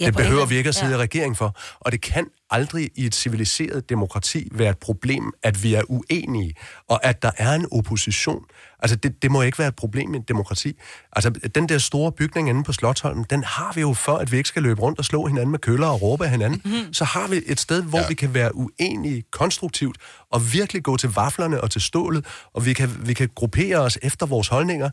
[0.01, 0.99] Ja, det behøver vi ikke at sidde ja.
[0.99, 1.57] i regering for.
[1.81, 6.55] Og det kan aldrig i et civiliseret demokrati være et problem, at vi er uenige,
[6.89, 8.45] og at der er en opposition.
[8.79, 10.81] Altså, det, det må ikke være et problem i et demokrati.
[11.13, 14.37] Altså, den der store bygning inde på Slottholmen, den har vi jo for, at vi
[14.37, 16.63] ikke skal løbe rundt og slå hinanden med køller og råbe af hinanden.
[16.65, 16.93] Mm-hmm.
[16.93, 18.09] Så har vi et sted, hvor ja.
[18.09, 19.97] vi kan være uenige konstruktivt,
[20.31, 23.99] og virkelig gå til vaflerne og til stålet, og vi kan, vi kan gruppere os
[24.03, 24.91] efter vores holdninger.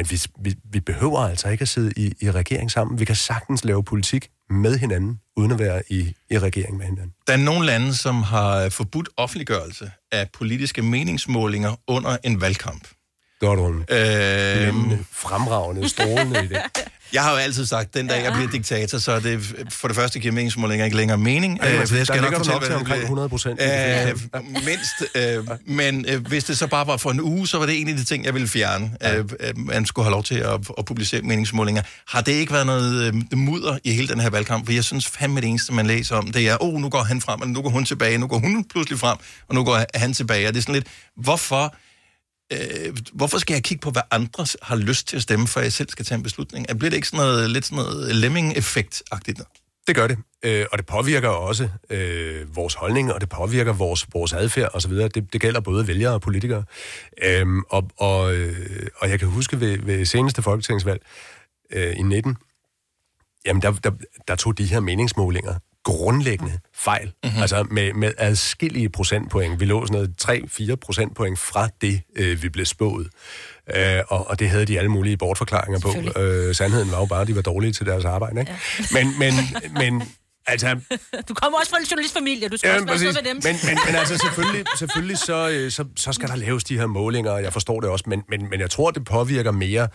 [0.00, 3.00] Men vi, vi, vi behøver altså ikke at sidde i, i regering sammen.
[3.00, 7.12] Vi kan sagtens lave politik med hinanden, uden at være i, i regering med hinanden.
[7.26, 12.88] Der er nogle lande, som har forbudt offentliggørelse af politiske meningsmålinger under en valgkamp.
[13.40, 16.68] Det var du en øhm, fremragende, strålende idé.
[17.12, 19.96] Jeg har jo altid sagt, den dag jeg bliver diktator, så er det for det
[19.96, 21.60] første giver meningsmålinger ikke længere mening.
[21.60, 23.02] Ej, Øh, altså, jeg der nok ligger nok til det omkring bliver.
[23.02, 23.60] 100 procent.
[23.62, 24.16] Øh,
[24.64, 24.94] mindst.
[25.14, 27.88] Øh, men øh, hvis det så bare var for en uge, så var det en
[27.88, 28.90] af de ting, jeg ville fjerne.
[29.02, 29.16] Ja.
[29.16, 31.82] Øh, øh, man skulle have lov til at, at publicere meningsmålinger.
[32.08, 34.66] Har det ikke været noget øh, mudder i hele den her valgkamp?
[34.66, 37.20] For jeg synes fandme det eneste, man læser om, det er, oh, nu går han
[37.20, 39.18] frem, eller nu går hun tilbage, nu går hun pludselig frem,
[39.48, 40.48] og nu går han tilbage.
[40.48, 41.74] Og det er sådan lidt, hvorfor...
[42.52, 45.72] Øh, hvorfor skal jeg kigge på, hvad andre har lyst til at stemme, før jeg
[45.72, 46.66] selv skal tage en beslutning?
[46.68, 49.40] Er- Bliver det ikke sådan noget, lidt sådan noget lemming-effekt-agtigt?
[49.86, 54.06] Det gør det, øh, og det påvirker også øh, vores holdning, og det påvirker vores,
[54.12, 54.92] vores adfærd osv.
[54.92, 56.64] Det, det gælder både vælgere og politikere.
[57.24, 61.00] Øhm, og, og, øh, og jeg kan huske ved, ved seneste folketingsvalg
[61.72, 62.36] øh, i 19,
[63.46, 63.90] jamen der, der,
[64.28, 65.54] der tog de her meningsmålinger
[65.84, 67.12] grundlæggende fejl.
[67.24, 67.40] Mm-hmm.
[67.40, 69.60] Altså med, med adskillige procentpoint.
[69.60, 73.08] Vi lå sådan noget 3-4 procentpoint fra det, øh, vi blev spået.
[73.76, 76.20] Øh, og, og det havde de alle mulige bortforklaringer på.
[76.20, 78.40] Øh, sandheden var jo bare, at de var dårlige til deres arbejde.
[78.40, 78.52] Ikke?
[78.78, 78.84] Ja.
[78.92, 79.34] Men, men,
[79.72, 80.02] men
[80.46, 80.80] altså,
[81.28, 83.40] Du kommer også fra en journalistfamilie, du skal Ja, også være med dem.
[83.44, 86.86] Men, men, men altså selvfølgelig, selvfølgelig så, øh, så, så skal der laves de her
[86.86, 89.88] målinger, og jeg forstår det også, men, men, men jeg tror, det påvirker mere,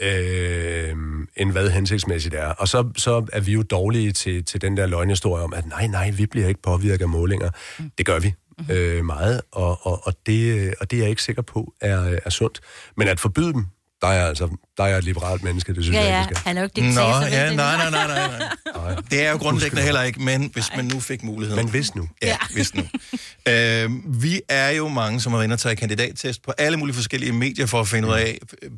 [0.00, 0.94] øh,
[1.36, 2.48] end hvad hensigtsmæssigt er.
[2.48, 5.86] Og så, så er vi jo dårlige til, til den der løgnhistorie om, at nej,
[5.86, 7.50] nej, vi bliver ikke påvirket af målinger.
[7.78, 7.90] Mm.
[7.98, 8.34] Det gør vi
[8.70, 12.18] øh, meget, og, og, og, det, øh, og det er jeg ikke sikker på er,
[12.24, 12.60] er sundt.
[12.96, 13.66] Men at forbyde dem,
[14.02, 16.60] der er altså der er et liberalt menneske, det synes Ja, jeg ikke, han er
[16.60, 17.20] jo ikke Nå, diktator.
[17.24, 17.32] vel?
[17.32, 18.94] ja, Det- nej, nej, nej, nej, nej.
[19.10, 21.64] Det er jo grundlæggende heller ikke, men hvis man nu fik muligheden.
[21.64, 22.08] Men hvis nu.
[22.22, 22.82] Ja, hvis nu.
[23.52, 23.90] øh,
[24.22, 27.32] vi er jo mange, som har været inde og taget kandidattest på alle mulige forskellige
[27.32, 28.70] medier for at finde ud af, øh,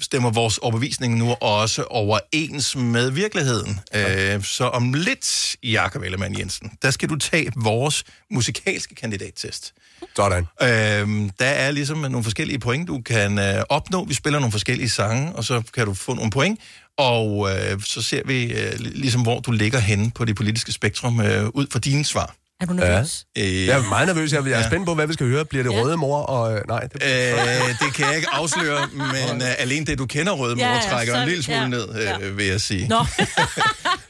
[0.00, 3.80] stemmer vores overbevisning nu også overens med virkeligheden.
[3.94, 9.72] Øh, så om lidt, Jakob Ellemann Jensen, der skal du tage vores musikalske kandidattest.
[10.16, 10.46] Sådan.
[10.62, 14.04] Øhm, der er ligesom nogle forskellige point, du kan øh, opnå.
[14.04, 16.60] Vi spiller nogle forskellige sange, og så kan du få nogle point.
[16.96, 21.20] Og øh, så ser vi øh, ligesom, hvor du ligger henne på det politiske spektrum
[21.20, 22.34] øh, ud fra dine svar.
[22.60, 23.26] Er du nervøs?
[23.38, 24.32] Øh, Jeg er meget nervøs.
[24.32, 24.66] Jeg, er Ja.
[24.66, 25.44] spændt på, hvad vi skal høre.
[25.44, 25.82] Bliver det Ja.
[25.82, 26.18] røde mor?
[26.18, 30.06] Og, øh, nej, det, Øh, det kan jeg ikke afsløre, men øh, alene det, du
[30.06, 32.28] kender Røde Mor, Ja, ja, ja, trækker så- en lille smule ja, ned, øh, ja.
[32.28, 32.88] vil jeg sige.
[32.88, 32.96] Nå.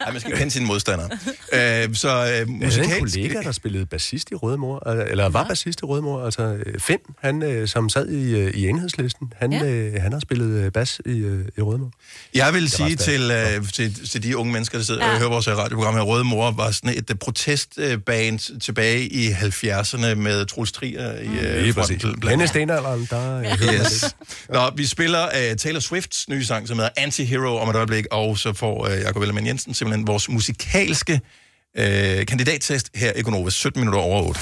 [0.00, 1.08] Ej, man skal kende sine modstandere.
[1.52, 2.98] Øh, så øh, havde en musikalsk...
[2.98, 6.98] kollega, der spillede bassist i Rødemor, øh, eller var bassist i Rødemor, altså øh, Finn,
[7.22, 9.64] han, øh, som sad i, i enhedslisten, han, Ja.
[9.64, 11.90] øh, han har spillet bas i, øh, i Rødemor.
[12.34, 15.08] Jeg vil sige til, øh, til, til de unge mennesker, der sidder ja.
[15.08, 15.14] Ja.
[15.14, 17.10] og hører vores radioprogram her, Røde Mor var sådan et
[17.78, 17.98] øh,
[18.38, 22.02] protestband tilbage i 70'erne med Troels Trier i øh, Lige præcis.
[22.02, 22.48] fronten.
[22.48, 24.14] Stenalderen, der øh, man Yes.
[24.48, 28.38] Nå, vi spiller uh, Taylor Swifts nye sang, som hedder Anti-Hero om et øjeblik, og
[28.38, 31.20] så får uh, Jacob Ellemann Jensen simpelthen vores musikalske
[31.78, 34.40] uh, kandidattest her i Gonova, 17 minutter over 8.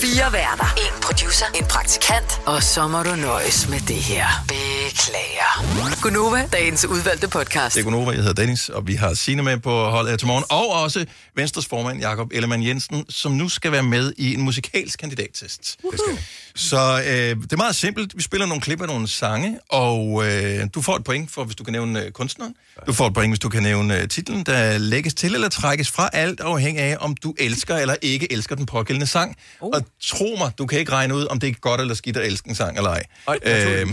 [0.00, 0.74] Fire værter.
[0.76, 1.46] En producer.
[1.54, 2.40] En praktikant.
[2.46, 4.26] Og så må du nøjes med det her.
[4.48, 6.00] Beklager.
[6.02, 7.74] Gunova, dagens udvalgte podcast.
[7.74, 10.26] Det er Gonova, jeg hedder Dennis, og vi har Signe med på holdet her til
[10.26, 11.06] morgen, og også
[11.36, 15.76] Venstres formand, Jakob Ellemann Jensen, som nu skal være med i en musikalsk kandidattest.
[15.82, 16.24] Det skal.
[16.54, 18.16] Så øh, det er meget simpelt.
[18.16, 21.56] Vi spiller nogle klip af nogle sange, og øh, du får et point for, hvis
[21.56, 22.54] du kan nævne øh, kunstneren.
[22.86, 25.90] Du får et point, hvis du kan nævne øh, titlen, der lægges til eller trækkes
[25.90, 29.36] fra alt afhængig af, om du elsker eller ikke elsker den pågældende sang.
[29.60, 29.70] Uh.
[29.74, 32.26] Og tro mig, du kan ikke regne ud, om det er godt eller skidt at
[32.26, 33.02] elske en sang eller ej.
[33.28, 33.88] Ej, Øh,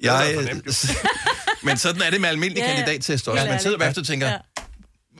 [0.00, 0.36] jeg,
[1.64, 2.76] men sådan er det med almindelig Ja, ja.
[2.76, 3.46] kandidattest også.
[3.46, 4.36] Man sidder bagefter og tænker, Ja.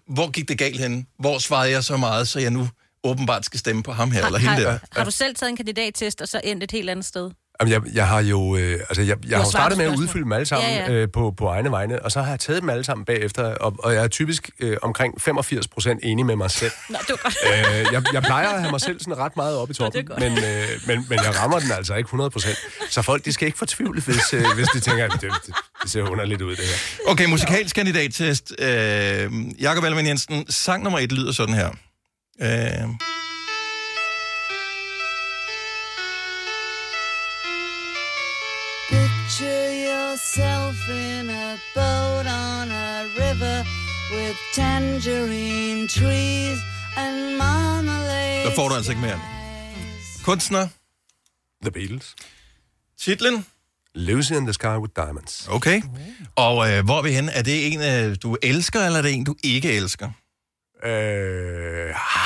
[0.08, 1.04] hvor gik det galt henne?
[1.18, 2.68] Hvor svarede jeg så meget, så jeg nu
[3.04, 4.70] åbenbart skal stemme på ham her eller hende der?
[4.70, 7.30] Har, har du selv taget en kandidattest, og så endt et helt andet sted?
[7.60, 10.32] Jamen, jeg, jeg har jo, øh, altså, jeg, jeg har startet med at udfylde dem
[10.32, 10.92] alle sammen Ja, ja.
[10.92, 13.76] Øh, på, på egne vegne, og så har jeg taget dem alle sammen bagefter, og,
[13.78, 16.70] og jeg er typisk øh, omkring 85 procent enig med mig selv.
[16.88, 17.36] Nå, det var godt.
[17.86, 20.20] øh, jeg, jeg plejer at have mig selv sådan ret meget op i toppen, godt.
[20.20, 22.56] men, øh, men, men jeg rammer den altså ikke 100 procent.
[22.90, 25.90] Så folk, de skal ikke fortvivle, hvis, øh, hvis de tænker, at det, det, det
[25.90, 27.10] ser underligt ud, det her.
[27.12, 28.52] Okay, musikalsk kandidattest.
[28.58, 29.30] Øh,
[29.60, 31.70] Jakob Ellemann Jensen, sang nummer et lyder sådan her.
[32.42, 32.88] Øh,
[38.88, 43.64] Picture yourself in a boat on a river
[44.14, 46.58] with tangerine trees
[46.96, 48.44] and marmalade.
[48.44, 49.20] der får du altså ikke mere.
[50.24, 50.68] Kunstner,
[51.62, 52.14] The Beatles.
[53.00, 53.46] titlen.
[53.94, 55.48] Lucy in the Sky with Diamonds.
[55.48, 55.82] Okay.
[56.36, 57.32] Og øh, hvor er vi henne?
[57.32, 57.80] Er det en,
[58.10, 60.10] øh, du elsker, eller er det en, du ikke elsker?
[60.84, 62.21] Øh, ah,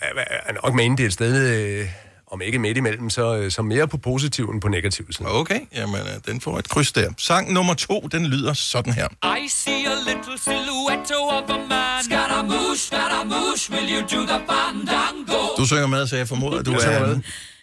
[0.00, 1.48] er nok med det et sted,
[1.80, 1.88] øh,
[2.26, 5.28] om ikke midt imellem, så, øh, så mere på positiv end på negativ side.
[5.28, 7.10] Okay, jamen øh, den får et kryds der.
[7.18, 9.08] Sang nummer to, den lyder sådan her.
[9.44, 12.04] I see a little silhouette of a man.
[12.04, 15.56] Scaramouche, Scaramouche, will you do the fandango?
[15.56, 17.06] Du synger med, så jeg formoder, at du er...
[17.06, 17.20] med.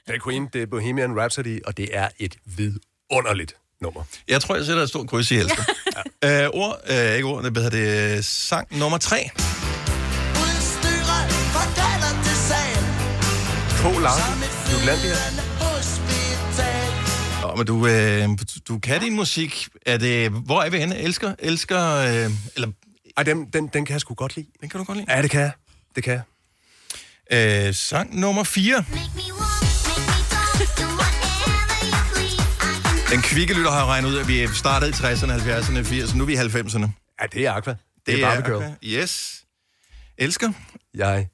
[0.07, 4.03] Det er Queen, det er Bohemian Rhapsody, og det er et vidunderligt nummer.
[4.27, 5.63] Jeg tror, jeg sætter et stort kryds i elsker.
[6.23, 6.43] ja.
[6.43, 9.29] øh, ord, øh, ikke ord, det hedder det sang nummer tre.
[13.85, 13.87] K.
[13.87, 15.15] Larsen, Jutlandia.
[15.59, 16.91] Hospital.
[17.41, 18.29] Nå, men du, øh,
[18.67, 19.67] du kan din musik.
[19.85, 20.97] Er det, hvor er vi henne?
[20.97, 21.35] Elsker?
[21.39, 21.95] Elsker?
[21.95, 22.71] Øh, eller,
[23.17, 24.47] Ej, den, den, den kan jeg sgu godt lide.
[24.61, 25.15] den kan du godt lide?
[25.15, 25.51] Ja, det kan jeg.
[25.95, 26.21] Det kan
[27.29, 27.67] jeg.
[27.67, 28.75] Øh, sang nummer 4.
[33.11, 36.27] Den kvikke lytter har regnet ud, at vi startede i 60'erne, 70'erne, 80'erne, nu er
[36.27, 36.87] vi i 90'erne.
[37.21, 37.75] Ja, det er Aqua.
[38.05, 38.63] Det er Barbie Girl.
[38.63, 38.75] Aqua.
[38.83, 39.43] Yes.
[40.17, 40.51] Elsker?
[40.93, 41.27] Jeg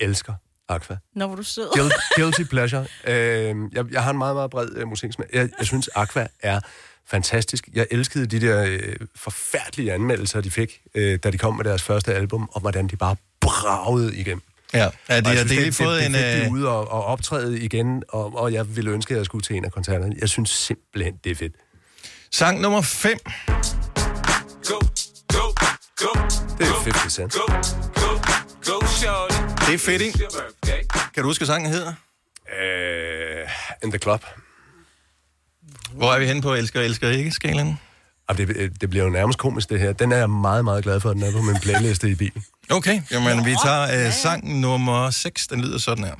[0.00, 0.34] elsker
[0.74, 0.96] Aqua.
[1.14, 1.42] Når var du.
[1.42, 2.86] Guil- Guilty pleasure.
[3.06, 5.28] Øh, jeg, jeg har en meget, meget bred øh, musiksmag.
[5.32, 6.60] Jeg, jeg synes, Aqua er
[7.08, 7.68] fantastisk.
[7.74, 11.82] Jeg elskede de der øh, forfærdelige anmeldelser, de fik, øh, da de kom med deres
[11.82, 14.42] første album, og hvordan de bare bragede igennem.
[14.74, 16.14] Ja, ja de har delt det, fået det, en...
[16.14, 19.42] det øh, ude og, og optræde igen, og, og jeg ville ønske, at jeg skulle
[19.42, 20.14] til en af koncerterne.
[20.20, 21.52] Jeg synes simpelthen, det er fedt.
[22.32, 23.18] Sang nummer 5.
[24.64, 24.78] Go,
[25.28, 25.46] go,
[25.96, 26.20] go.
[26.58, 27.32] Det er 50 Cent.
[27.32, 27.52] Go,
[27.94, 28.41] go.
[29.66, 30.18] Det er fedt, ikke?
[31.14, 31.92] Kan du huske, hvad sangen hedder?
[32.62, 33.48] Øh,
[33.84, 34.24] in the Club.
[35.92, 37.78] Hvor er vi henne på elsker, elsker ikke skalaen?
[38.36, 39.92] Det, det bliver jo nærmest komisk, det her.
[39.92, 42.44] Den er jeg meget, meget glad for, at den er på min playliste i bilen.
[42.70, 45.46] Okay, jamen vi tager øh, sang nummer 6.
[45.46, 46.14] Den lyder sådan her.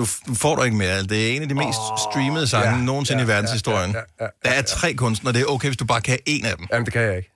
[0.00, 1.02] Nu får du ikke mere.
[1.02, 1.78] Det er en af de mest
[2.10, 3.90] streamede sange ja, ja, nogensinde ja, i verdenshistorien.
[3.90, 5.32] ja, ja, ja, Der er tre kunstnere.
[5.32, 6.66] Det er okay, hvis du bare kan en af dem.
[6.72, 7.32] Jamen, det kan jeg ikke.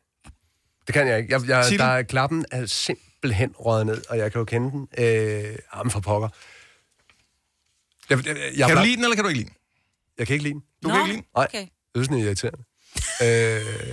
[0.87, 1.33] Det kan jeg ikke.
[1.33, 4.71] Jeg, jeg, Sig der er klappen er simpelthen røget ned, og jeg kan jo kende
[4.71, 4.89] den.
[4.99, 6.29] Øh, jamen, for pokker.
[8.11, 9.57] Jeg, jeg, jeg, Kan du lide den, eller kan du ikke lide den?
[10.19, 10.63] Jeg kan ikke lide den.
[10.83, 11.27] Du kan ikke lide den?
[11.37, 11.67] Nej, okay.
[11.95, 12.65] jeg den er irriterende.
[13.23, 13.27] Øh,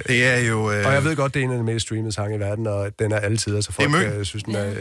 [0.08, 0.72] Det er jo...
[0.72, 2.68] Øh, og jeg ved godt, det er en af de mest streamede sange i verden,
[2.68, 4.20] og den er altid, så folk Det er Mø.
[4.20, 4.70] øh, synes, den er...
[4.70, 4.76] Øh,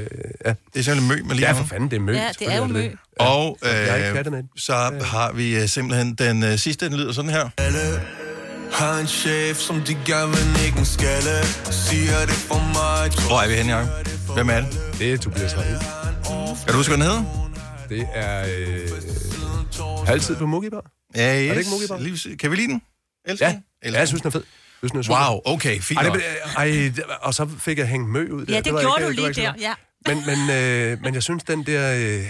[0.47, 0.55] ja.
[0.75, 2.13] Det er simpelthen mø med lige ja, for fanden, det er mø.
[2.13, 2.89] Ja, det er jo mø.
[3.19, 4.49] Og Jeg er ikke øh, den.
[4.57, 4.73] så
[5.03, 7.49] har vi øh, simpelthen den øh, sidste, den lyder sådan her.
[8.73, 11.45] Har en chef, som de gerne vil ikke en skalle.
[11.71, 13.27] Siger det for mig.
[13.29, 13.91] Hvor er vi henne, Jacob?
[14.35, 14.81] Hvem er det?
[14.99, 15.79] Det er Tobias Rahim.
[16.65, 17.25] Kan du huske, hvad den hedder?
[17.89, 20.85] Det er øh, halvtid på Mugibar.
[21.17, 21.51] Ja, yes.
[21.51, 21.99] det ikke Mugibar?
[21.99, 22.83] Lige- Kan vi lide den?
[23.25, 23.65] Elsker Ja, den?
[23.83, 24.07] ja, Elsker jeg den?
[24.07, 24.41] synes, den er fed.
[24.83, 25.31] Jeg synes, den er super.
[25.31, 26.23] Wow, okay, fint Ej, det,
[26.57, 26.67] ej,
[26.97, 28.55] det- og så fik jeg hængt mø ud der.
[28.55, 29.55] Ja, det var gjorde ikke- du det var lige der.
[29.61, 29.75] Ja.
[30.07, 31.95] Men, men, øh, men jeg synes, den der...
[31.95, 32.27] Øh,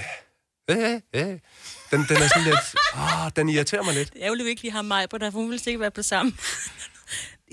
[0.70, 1.38] øh, øh,
[1.90, 2.74] den, den er sådan lidt...
[2.94, 4.12] Åh, den irriterer mig lidt.
[4.12, 6.38] Det er jo ikke lige har mig på der, hun vil sikkert være på sammen.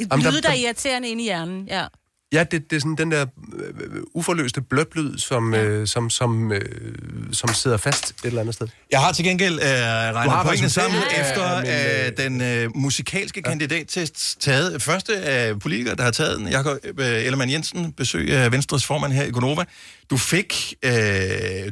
[0.09, 1.85] Der- lyde, der er der- irriterende inde i hjernen, ja.
[2.33, 3.25] Ja, det, det er sådan den der
[3.59, 6.61] øh, uforløste bløblyd, som, øh, som, som, øh,
[7.31, 8.67] som sidder fast et eller andet sted.
[8.91, 11.61] Jeg har til gengæld øh, regnet pointene sammen af- efter af
[12.17, 14.81] min, øh, den øh, musikalske kandidattest taget.
[14.81, 19.13] Første af politikere, der har taget den, Jakob øh, Ellemann Jensen, besøg af Venstres formand
[19.13, 19.63] her i Gonova.
[20.09, 20.91] Du fik, øh,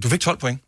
[0.03, 0.59] du fik 12 point.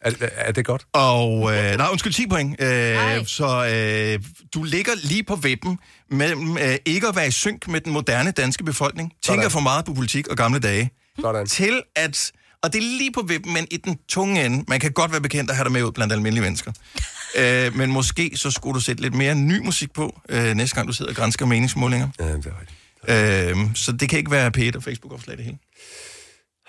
[0.00, 0.86] Er, er det godt?
[0.92, 2.62] Og, øh, nej, undskyld, 10 point.
[2.62, 4.22] Øh, så øh,
[4.54, 5.78] du ligger lige på vippen
[6.10, 9.50] mellem øh, ikke at være i synk med den moderne danske befolkning, tænker Sådan.
[9.50, 10.90] for meget på politik og gamle dage,
[11.20, 11.46] Sådan.
[11.46, 12.32] til at,
[12.62, 15.20] og det er lige på vippen, men i den tunge ende, man kan godt være
[15.20, 16.72] bekendt at have dig med ud blandt almindelige mennesker.
[17.38, 20.88] øh, men måske så skulle du sætte lidt mere ny musik på, øh, næste gang
[20.88, 22.08] du sidder og grænsker meningsmålinger.
[22.20, 22.76] Ja, det er rigtigt.
[23.08, 25.58] Øh, så det kan ikke være P1 og Facebook-opslag det hele.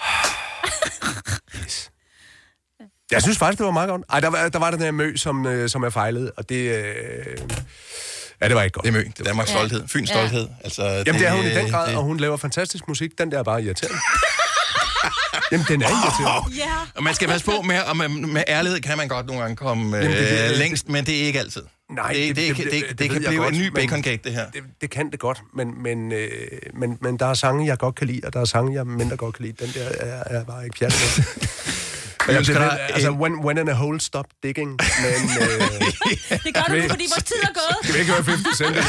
[3.12, 4.01] Jeg synes faktisk, det var meget godt.
[4.09, 6.55] Ej, der var, der var den her mø, som, øh, som jeg fejlede, og det...
[6.55, 7.38] Øh,
[8.43, 8.84] Ja, det var ikke godt.
[8.86, 9.03] Det er Mø.
[9.03, 9.55] Det er Danmarks Ja.
[9.55, 9.88] stolthed.
[9.88, 10.16] Fyns Ja.
[10.16, 10.47] stolthed.
[10.64, 13.12] Altså, Jamen, det er hun i den grad, det- og hun laver fantastisk musik.
[13.18, 13.97] Den der er bare irriterende.
[15.51, 16.57] Jamen, den er irriterende.
[16.57, 16.72] Ja.
[16.95, 19.55] Og man skal passe på med, og med, med ærlighed kan man godt nogle gange
[19.55, 21.62] komme øh, Jamen, det- det- længst, men det er ikke altid.
[21.91, 24.34] Nej, det, det, det, det, det, det, det kan blive godt, en ny baconcake, det
[24.34, 24.45] her.
[24.53, 26.30] Det, det kan det godt, men, men, øh,
[26.74, 29.18] men, men der er sange, jeg godt kan lide, og der er sange, jeg mindre
[29.18, 29.66] godt kan lide.
[29.66, 31.24] Den der er, er bare ikke pjat med.
[32.28, 34.69] Jeg bliver dig altså, en- when, when in a hole, stop digging.
[34.69, 37.78] Men, øh, Det gør du nu, fordi vores tid er gået.
[37.84, 38.76] Skal vi ikke høre 50 Cent?
[38.76, 38.84] Det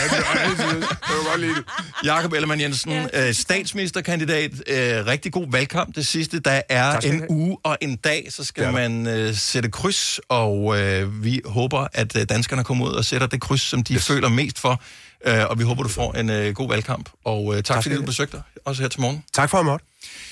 [1.07, 1.65] kan godt lide det.
[2.05, 4.51] Jakob Ellemann Jensen, øh, statsministerkandidat.
[4.67, 6.41] Øh, rigtig god valgkamp det sidste.
[6.41, 7.31] Der er Tak en have.
[7.31, 8.89] uge og en dag, så skal Det der.
[8.89, 13.27] man øh, sætte kryds, og øh, vi håber, at øh, danskerne kommer ud og sætter
[13.27, 14.07] det kryds, som de yes.
[14.07, 14.83] føler mest for.
[15.25, 17.09] Øh, og vi håber, du får en øh, god valgkamp.
[17.25, 19.25] Og øh, tak, tak fordi du besøgte dig, også her til morgen.
[19.33, 19.87] Tak for at måtte.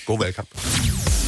[0.05, 0.49] God valgkamp.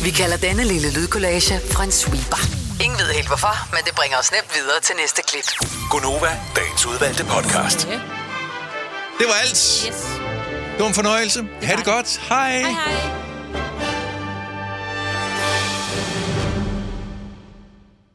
[0.04, 2.42] Vi kalder denne lille lydkollage en sweeper.
[2.84, 5.48] Ingen ved helt hvorfor, men det bringer os nemt videre til næste klip.
[5.92, 7.88] Gunova, dagens udvalgte podcast.
[9.20, 9.52] Det var alt.
[9.88, 10.00] Yes.
[10.74, 11.48] Det var en fornøjelse.
[11.64, 12.22] Ha' det godt.
[12.30, 12.60] Hej.
[12.60, 13.23] Hej hej.